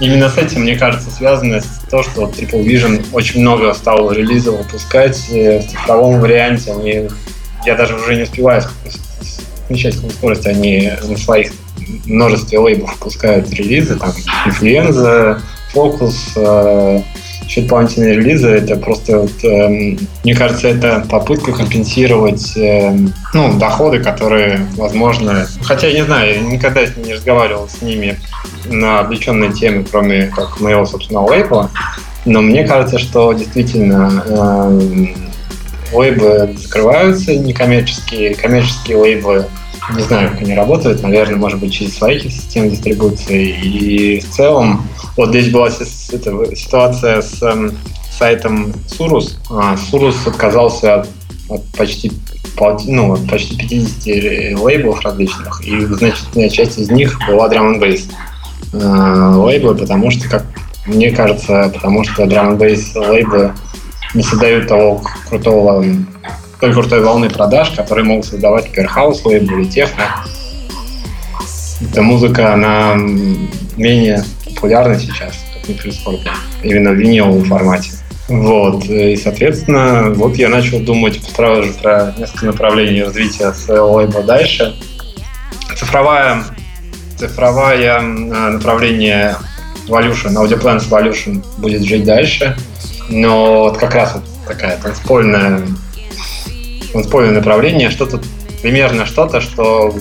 Именно 0.00 0.28
с 0.28 0.38
этим, 0.38 0.62
мне 0.62 0.76
кажется, 0.76 1.10
связано 1.10 1.60
то, 1.90 2.02
что 2.02 2.24
Triple 2.26 2.64
Vision 2.64 3.04
очень 3.12 3.40
много 3.40 3.74
стал 3.74 4.12
релизов 4.12 4.58
выпускать 4.58 5.28
э, 5.30 5.58
в 5.60 5.68
цифровом 5.68 6.20
варианте. 6.20 6.72
Они, 6.72 7.08
я 7.66 7.74
даже 7.74 7.96
уже 7.96 8.14
не 8.14 8.22
успеваю 8.22 8.62
отмечать, 9.64 9.96
какую 9.96 10.12
скорость 10.12 10.46
они 10.46 10.92
на 11.02 11.16
своих 11.16 11.52
множестве 12.06 12.58
лейбов 12.58 12.92
выпускают 12.94 13.50
релизы, 13.50 13.96
там, 13.96 14.12
Influenza, 14.46 15.40
Focus, 15.74 16.14
э, 16.36 17.02
дополнительные 17.56 18.16
релизы, 18.16 18.48
это 18.48 18.76
просто, 18.76 19.20
вот, 19.20 19.44
э, 19.44 19.96
мне 20.24 20.34
кажется, 20.34 20.68
это 20.68 21.04
попытка 21.08 21.52
компенсировать 21.52 22.56
э, 22.56 22.96
ну, 23.34 23.58
доходы, 23.58 24.00
которые, 24.00 24.66
возможно, 24.76 25.46
хотя 25.62 25.88
я 25.88 25.94
не 25.94 26.04
знаю, 26.04 26.34
я 26.34 26.40
никогда 26.40 26.82
не 26.96 27.14
разговаривал 27.14 27.68
с 27.68 27.82
ними 27.82 28.18
на 28.66 29.00
облеченные 29.00 29.52
темы, 29.52 29.84
кроме 29.90 30.26
как 30.26 30.60
моего 30.60 30.84
собственного 30.86 31.30
лейбла, 31.30 31.70
но 32.24 32.42
мне 32.42 32.66
кажется, 32.66 32.98
что 32.98 33.32
действительно 33.32 34.22
э, 34.26 35.06
лейбы 35.92 36.54
закрываются 36.56 37.34
некоммерческие, 37.34 38.34
коммерческие 38.34 38.96
лейбы 38.98 39.46
не 39.94 40.02
знаю, 40.02 40.30
как 40.30 40.42
они 40.42 40.54
работают, 40.54 41.02
наверное, 41.02 41.36
может 41.36 41.58
быть, 41.60 41.72
через 41.72 41.96
свои 41.96 42.18
системы 42.20 42.70
дистрибуции. 42.70 43.58
И 43.62 44.20
в 44.20 44.30
целом, 44.30 44.86
вот 45.16 45.30
здесь 45.30 45.50
была 45.50 45.70
ситуация 45.70 47.22
с 47.22 47.42
э, 47.42 47.70
сайтом 48.10 48.72
Surus. 48.86 49.36
А, 49.50 49.74
Surus 49.74 50.16
отказался 50.26 51.06
от, 51.48 51.64
почти 51.76 52.12
ну, 52.86 53.16
почти 53.30 53.56
50 53.56 54.60
лейблов 54.60 55.00
различных, 55.02 55.64
и 55.64 55.80
значительная 55.84 56.48
часть 56.48 56.78
из 56.78 56.90
них 56.90 57.18
была 57.28 57.48
Drum 57.48 57.76
and 57.76 57.80
Bass 57.80 58.10
э, 58.72 59.36
лейблы, 59.36 59.76
потому 59.76 60.10
что, 60.10 60.28
как 60.28 60.44
мне 60.86 61.12
кажется, 61.12 61.70
потому 61.72 62.02
что 62.04 62.24
Drum 62.24 62.56
and 62.56 62.58
Bass 62.58 63.08
лейблы 63.08 63.52
не 64.14 64.22
создают 64.22 64.68
того 64.68 65.02
крутого 65.28 65.84
той 66.60 66.72
крутой 66.72 67.02
волны 67.02 67.30
продаж, 67.30 67.70
которые 67.70 68.04
могут 68.04 68.26
создавать, 68.26 68.66
например, 68.66 68.88
хаус 68.88 69.24
лейбл 69.24 69.58
или 69.58 69.64
техно. 69.64 70.04
Эта 71.80 72.02
музыка, 72.02 72.54
она 72.54 72.94
менее 73.76 74.24
популярна 74.44 74.98
сейчас, 74.98 75.34
как 75.54 75.68
ни 75.68 75.74
прискорбно, 75.74 76.32
именно 76.62 76.90
в 76.90 76.96
виниловом 76.96 77.44
формате. 77.44 77.90
Вот, 78.28 78.84
и, 78.84 79.16
соответственно, 79.16 80.12
вот 80.14 80.36
я 80.36 80.48
начал 80.48 80.80
думать 80.80 81.20
сразу 81.34 81.62
же 81.62 81.72
про 81.72 82.14
несколько 82.18 82.46
направлений 82.46 83.02
развития 83.02 83.52
своего 83.52 83.92
лейбла 83.94 84.22
дальше. 84.22 84.74
Цифровая, 85.76 86.42
цифровое 87.16 88.00
направление 88.00 89.36
Evolution, 89.86 90.34
Audioplans 90.34 90.88
Evolution 90.90 91.42
будет 91.58 91.84
жить 91.84 92.04
дальше, 92.04 92.56
но 93.08 93.62
вот 93.62 93.78
как 93.78 93.94
раз 93.94 94.14
вот 94.14 94.24
такая 94.46 94.76
танцпольная 94.76 95.62
танцпольное 96.92 97.32
направление, 97.32 97.90
что-то 97.90 98.20
примерно 98.62 99.06
что-то, 99.06 99.40
что 99.40 99.94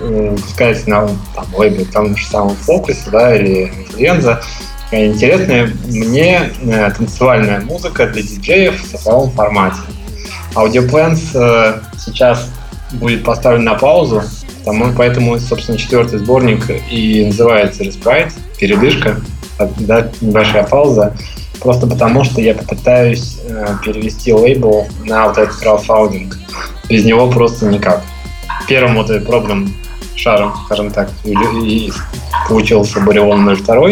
э, 0.00 0.36
сказать 0.48 0.86
на 0.86 1.08
там, 1.34 1.46
лейбле, 1.54 1.84
там 1.84 2.16
же 2.16 2.26
самом 2.26 2.54
фокусе, 2.56 3.10
да, 3.10 3.36
или 3.36 3.64
инфлюенза. 3.64 4.42
Интересная 4.92 5.72
мне 5.86 6.50
э, 6.62 6.90
танцевальная 6.96 7.60
музыка 7.60 8.06
для 8.06 8.22
диджеев 8.22 8.82
в 8.82 8.90
цифровом 8.90 9.30
формате. 9.30 9.80
Audioplans 10.54 11.20
э, 11.34 11.80
сейчас 11.98 12.48
будет 12.92 13.22
поставлен 13.22 13.64
на 13.64 13.74
паузу, 13.74 14.22
потому, 14.60 14.92
поэтому, 14.96 15.38
собственно, 15.38 15.78
четвертый 15.78 16.18
сборник 16.18 16.70
и 16.90 17.24
называется 17.26 17.84
Respite, 17.84 18.32
передышка, 18.58 19.20
да, 19.78 20.10
небольшая 20.20 20.64
пауза. 20.64 21.16
Просто 21.60 21.86
потому, 21.86 22.24
что 22.24 22.40
я 22.40 22.54
попытаюсь 22.54 23.38
э, 23.44 23.66
перевести 23.84 24.32
лейбл 24.32 24.86
на 25.04 25.28
вот 25.28 25.38
этот 25.38 25.56
краудфандинг. 25.56 26.38
Без 26.88 27.04
него 27.04 27.30
просто 27.30 27.66
никак. 27.66 28.02
Первым 28.66 28.96
вот 28.96 29.26
пробным 29.26 29.74
шаром, 30.16 30.54
скажем 30.64 30.90
так, 30.90 31.10
и, 31.24 31.34
и 31.64 31.92
получился 32.48 33.00
Барион 33.00 33.54
02. 33.56 33.88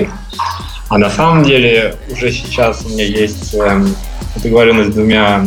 А 0.90 0.98
на 0.98 1.10
самом 1.10 1.44
деле 1.44 1.96
уже 2.10 2.32
сейчас 2.32 2.84
у 2.86 2.88
меня 2.88 3.04
есть 3.04 3.54
э, 3.54 3.84
договоренность 4.42 4.90
с 4.90 4.94
двумя 4.94 5.44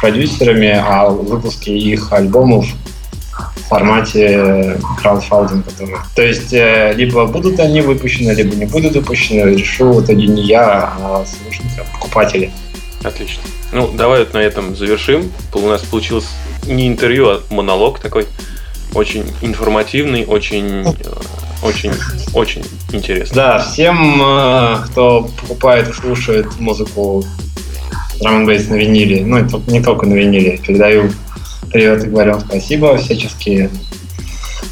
продюсерами 0.00 0.70
о 0.70 1.08
выпуске 1.08 1.76
их 1.76 2.12
альбомов 2.12 2.66
в 3.56 3.68
формате 3.68 4.78
краудфандинга 5.00 5.70
тоже. 5.78 5.96
То 6.14 6.22
есть 6.22 6.52
э, 6.52 6.92
либо 6.94 7.26
будут 7.26 7.58
они 7.60 7.80
выпущены, 7.80 8.32
либо 8.32 8.54
не 8.54 8.66
будут 8.66 8.94
выпущены, 8.94 9.54
решу 9.54 9.92
в 9.92 10.04
итоге 10.04 10.26
не 10.26 10.42
я, 10.42 10.92
а 10.98 11.24
слушатели, 11.26 11.84
покупатели. 11.92 12.50
Отлично. 13.02 13.42
Ну, 13.72 13.90
давай 13.92 14.20
вот 14.20 14.34
на 14.34 14.38
этом 14.38 14.76
завершим. 14.76 15.30
У 15.52 15.66
нас 15.66 15.82
получилось 15.82 16.28
не 16.66 16.88
интервью, 16.88 17.28
а 17.28 17.42
монолог 17.50 17.98
такой. 17.98 18.26
Очень 18.94 19.24
информативный, 19.42 20.24
очень, 20.24 20.82
э, 20.82 20.92
очень, 21.62 21.92
очень 22.32 22.62
интересный. 22.92 23.34
Да, 23.34 23.58
всем, 23.58 24.22
э, 24.22 24.76
кто 24.86 25.28
покупает 25.40 25.88
и 25.88 25.92
слушает 25.92 26.46
музыку 26.60 27.24
драм 28.20 28.44
на 28.44 28.50
виниле, 28.50 29.24
ну, 29.24 29.44
не 29.66 29.82
только 29.82 30.06
на 30.06 30.14
виниле, 30.14 30.58
передаю 30.58 31.10
привет 31.74 32.04
и 32.04 32.08
говорю 32.08 32.38
спасибо 32.38 32.96
всячески. 32.96 33.68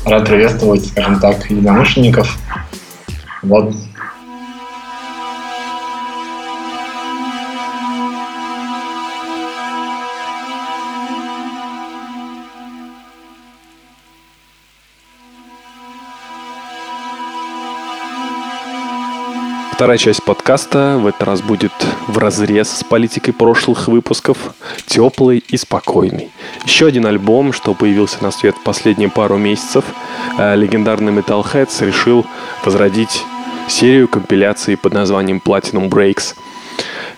Рад 0.04 0.24
приветствовать, 0.24 0.86
скажем 0.86 1.18
так, 1.18 1.50
единомышленников. 1.50 2.38
Вот, 3.42 3.74
Вторая 19.82 19.98
часть 19.98 20.22
подкаста 20.22 20.96
в 20.96 21.08
этот 21.08 21.24
раз 21.24 21.42
будет 21.42 21.72
в 22.06 22.16
разрез 22.16 22.70
с 22.70 22.84
политикой 22.84 23.32
прошлых 23.32 23.88
выпусков, 23.88 24.54
теплый 24.86 25.42
и 25.48 25.56
спокойный. 25.56 26.30
Еще 26.64 26.86
один 26.86 27.04
альбом, 27.04 27.52
что 27.52 27.74
появился 27.74 28.22
на 28.22 28.30
свет 28.30 28.54
в 28.54 28.62
последние 28.62 29.10
пару 29.10 29.38
месяцев, 29.38 29.84
э, 30.38 30.54
легендарный 30.54 31.12
Metalheads 31.12 31.84
решил 31.84 32.24
возродить 32.64 33.24
серию 33.66 34.06
компиляций 34.06 34.76
под 34.76 34.94
названием 34.94 35.42
Platinum 35.44 35.88
Breaks. 35.88 36.36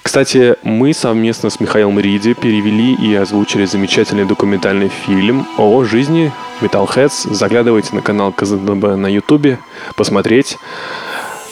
Кстати, 0.03 0.57
мы 0.63 0.95
совместно 0.95 1.51
с 1.51 1.61
Михаилом 1.61 2.01
Риди 2.01 2.33
перевели 2.33 2.95
и 2.95 3.15
озвучили 3.15 3.67
замечательный 3.67 4.25
документальный 4.25 4.89
фильм 4.89 5.47
о 5.59 5.85
жизни 5.85 6.33
Metalheads. 6.63 7.31
Заглядывайте 7.35 7.95
на 7.95 8.01
канал 8.01 8.33
КЗДБ 8.33 8.97
на 8.97 9.09
ютубе, 9.09 9.59
посмотреть. 9.97 10.57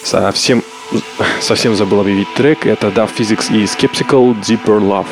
Совсем 0.03 0.63
совсем 1.41 1.75
забыл 1.75 2.01
объявить 2.01 2.33
трек. 2.35 2.65
Это 2.65 2.87
Duff 2.87 3.09
Physics 3.17 3.51
и 3.51 3.63
Skeptical 3.63 4.35
Deeper 4.41 4.79
Love. 4.79 5.07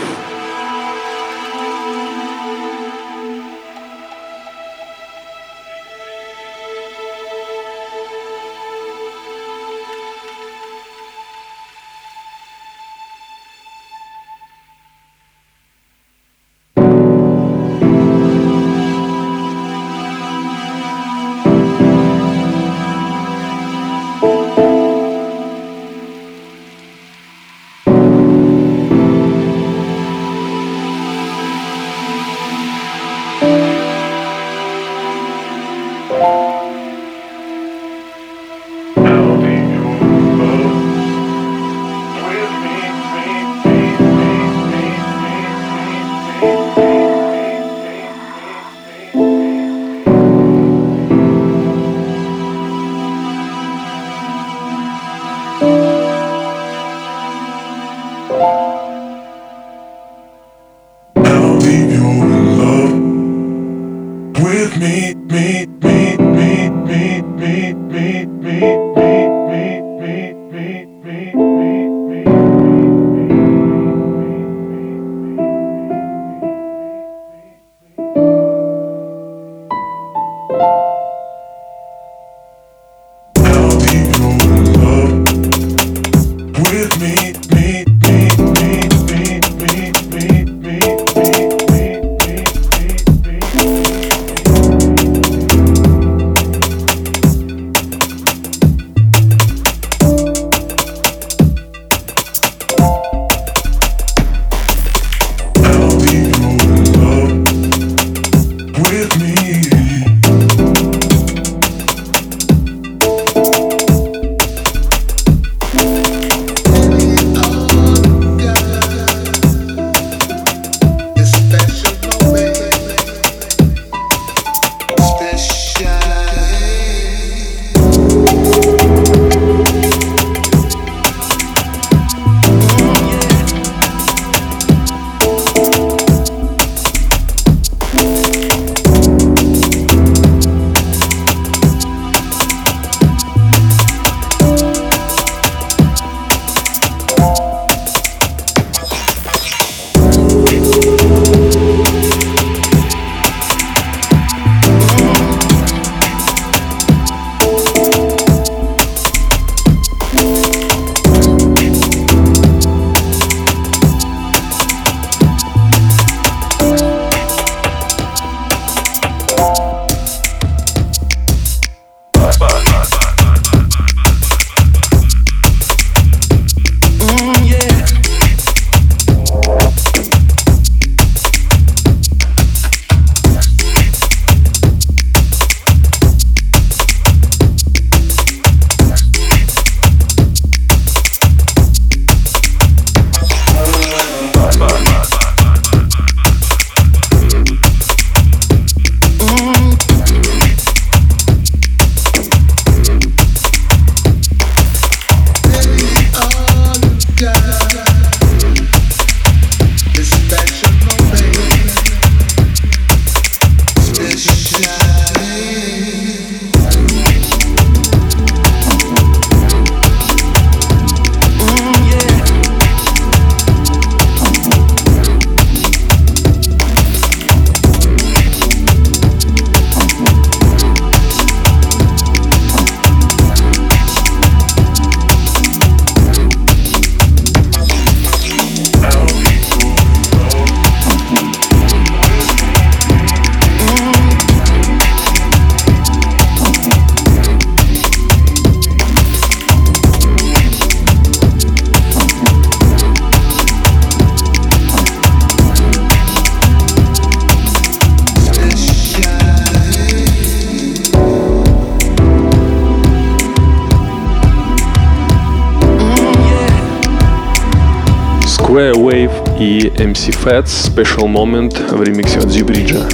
Square 268.51 268.73
Wave 268.73 269.39
и 269.39 269.69
MC 269.77 270.13
Fats 270.25 270.67
Special 270.67 271.07
Moment 271.07 271.73
в 271.73 271.81
ремиксе 271.81 272.19
от 272.19 272.29
Зибриджа. 272.29 272.85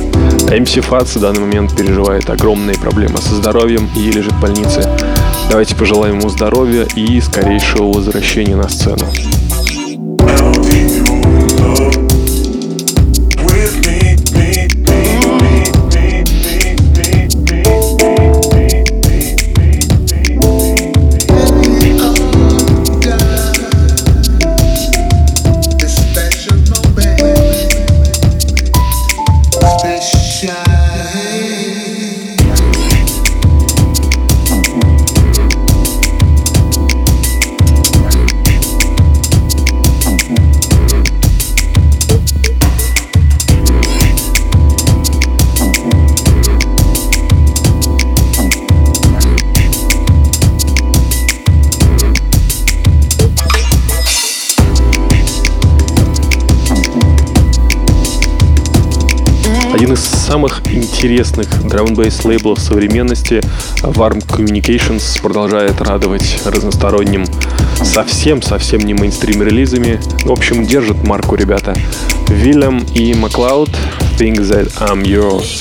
MC 0.51 0.87
Fats 0.87 1.17
в 1.17 1.19
данный 1.19 1.39
момент 1.39 1.75
переживает 1.75 2.29
огромные 2.29 2.77
проблемы 2.77 3.17
со 3.17 3.33
здоровьем 3.33 3.89
и 3.97 4.11
лежит 4.11 4.33
в 4.33 4.39
больнице. 4.39 4.87
Давайте 5.49 5.75
пожелаем 5.75 6.19
ему 6.19 6.29
здоровья 6.29 6.85
и 6.95 7.19
скорейшего 7.21 7.91
возвращения 7.91 8.55
на 8.55 8.69
сцену. 8.69 9.07
Интересных 60.97 61.47
драм 61.67 61.93
бейс 61.93 62.25
лейблов 62.25 62.59
современности 62.59 63.39
Warm 63.83 64.25
Communications 64.25 65.21
продолжает 65.21 65.79
радовать 65.79 66.41
разносторонним 66.43 67.23
совсем-совсем 67.83 68.81
не 68.81 68.95
мейнстрим 68.95 69.43
релизами. 69.43 69.99
В 70.23 70.31
общем, 70.31 70.65
держат 70.65 71.03
марку 71.03 71.35
ребята. 71.35 71.75
Вильям 72.29 72.79
и 72.95 73.13
Маклауд 73.13 73.69
Think 74.17 74.37
That 74.37 74.73
I'm 74.79 75.03
Yours. 75.03 75.56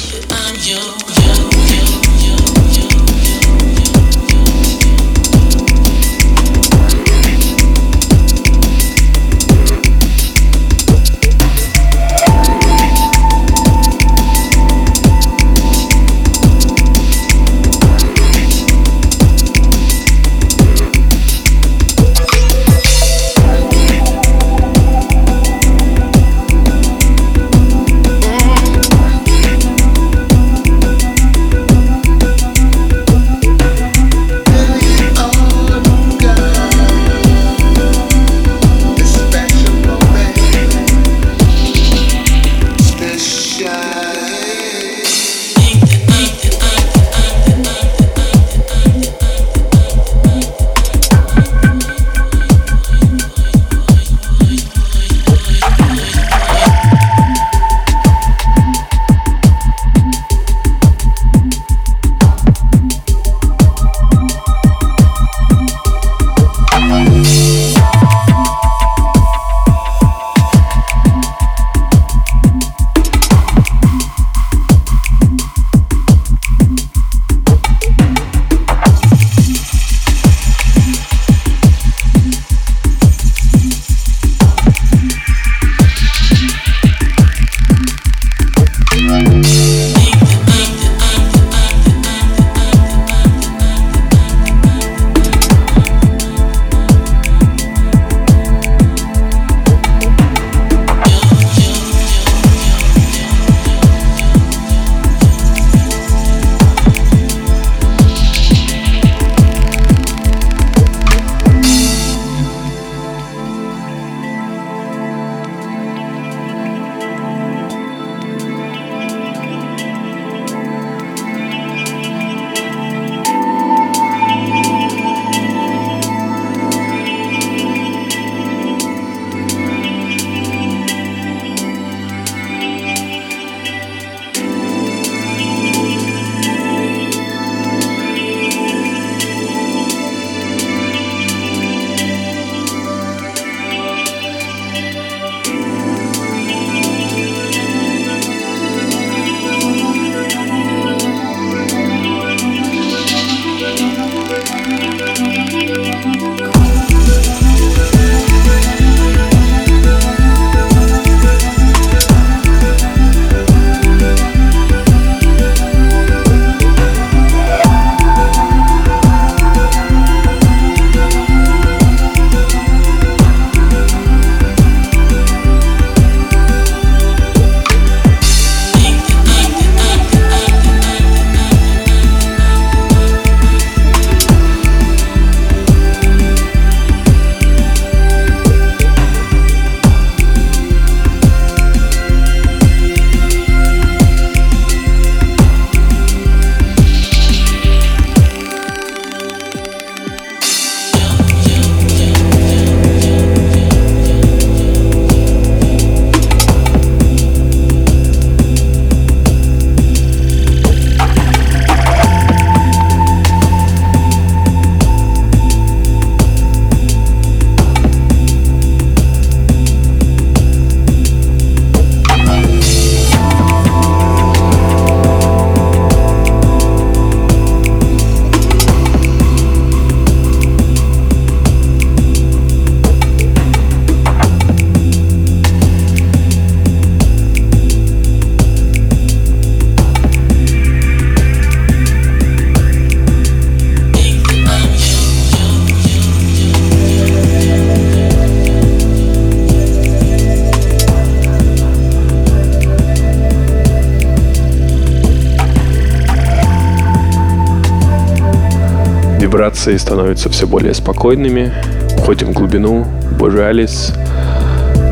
Вибрации 259.36 259.76
становятся 259.76 260.30
все 260.30 260.46
более 260.46 260.72
спокойными, 260.72 261.52
уходим 261.98 262.28
в 262.28 262.32
глубину. 262.32 262.86
Borealis, 263.18 263.94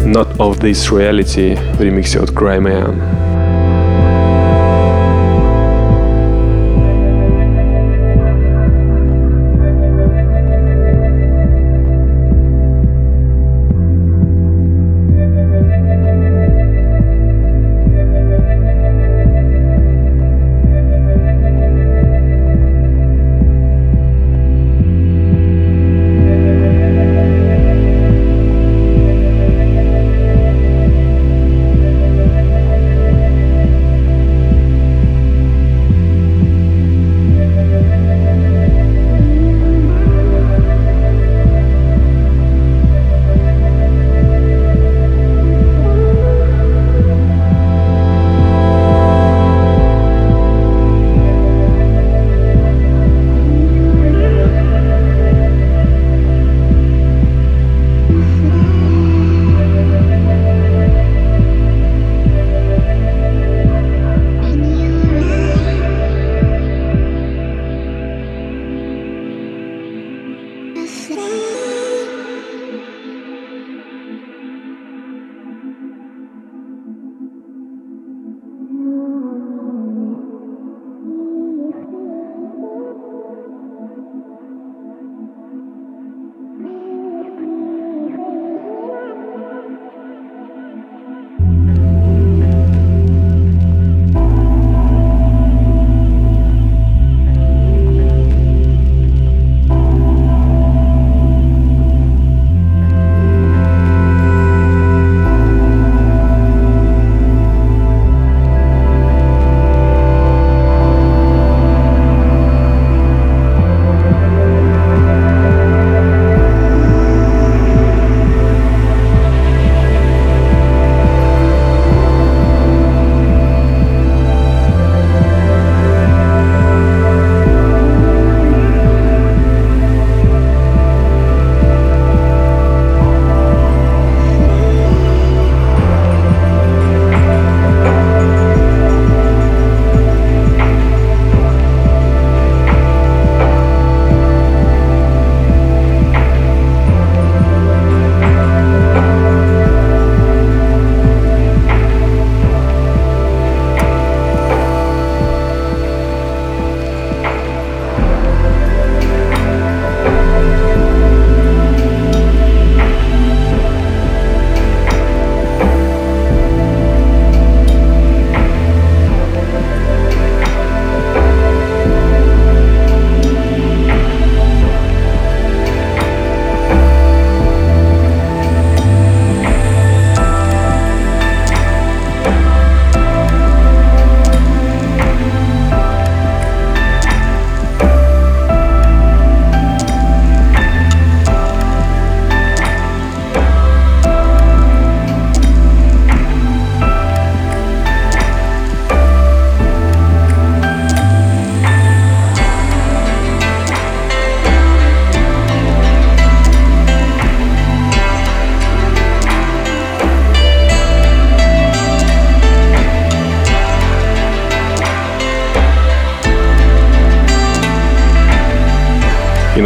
Not 0.04 0.36
of 0.36 0.60
This 0.60 0.92
Reality 0.92 1.58
в 1.78 1.80
ремиксе 1.80 2.20
от 2.20 2.28
Cryman. 2.28 3.23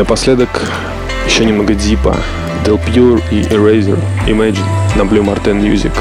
Напоследок 0.09 0.62
еще 1.26 1.44
немного 1.44 1.74
дипа. 1.74 2.16
Del 2.64 2.80
Pure 2.82 3.22
и 3.30 3.42
Eraser 3.42 3.98
Imagine 4.26 4.64
на 4.96 5.02
Blue 5.02 5.22
Martin 5.22 5.61
Music. 5.61 5.92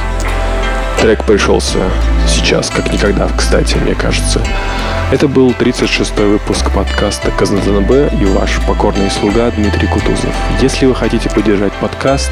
Трек 1.02 1.26
пришелся 1.26 1.80
сейчас, 2.26 2.70
как 2.70 2.94
никогда, 2.94 3.28
кстати, 3.28 3.76
мне 3.76 3.96
кажется. 3.96 4.42
Это 5.12 5.28
был 5.28 5.52
36-й 5.52 6.26
выпуск 6.26 6.72
подкаста 6.74 7.32
КЗНБ 7.32 8.14
и 8.22 8.26
ваш 8.28 8.62
покорный 8.66 9.12
слуга 9.12 9.52
Дмитрий 9.52 9.90
Кутузов. 9.90 10.34
Если 10.62 10.86
вы 10.86 10.96
хотите 10.96 11.30
поддержать 11.30 11.74
подкаст 11.74 12.32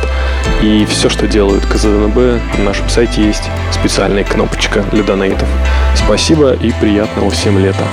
и 0.62 0.88
все, 0.90 1.10
что 1.10 1.28
делают 1.28 1.66
КЗНБ, 1.66 2.16
на 2.58 2.64
нашем 2.64 2.88
сайте 2.88 3.22
есть 3.22 3.44
специальная 3.74 4.24
кнопочка 4.24 4.82
для 4.94 5.04
донейтов. 5.04 5.50
Спасибо 5.94 6.54
и 6.54 6.72
приятного 6.72 7.30
всем 7.32 7.60
лета. 7.60 7.84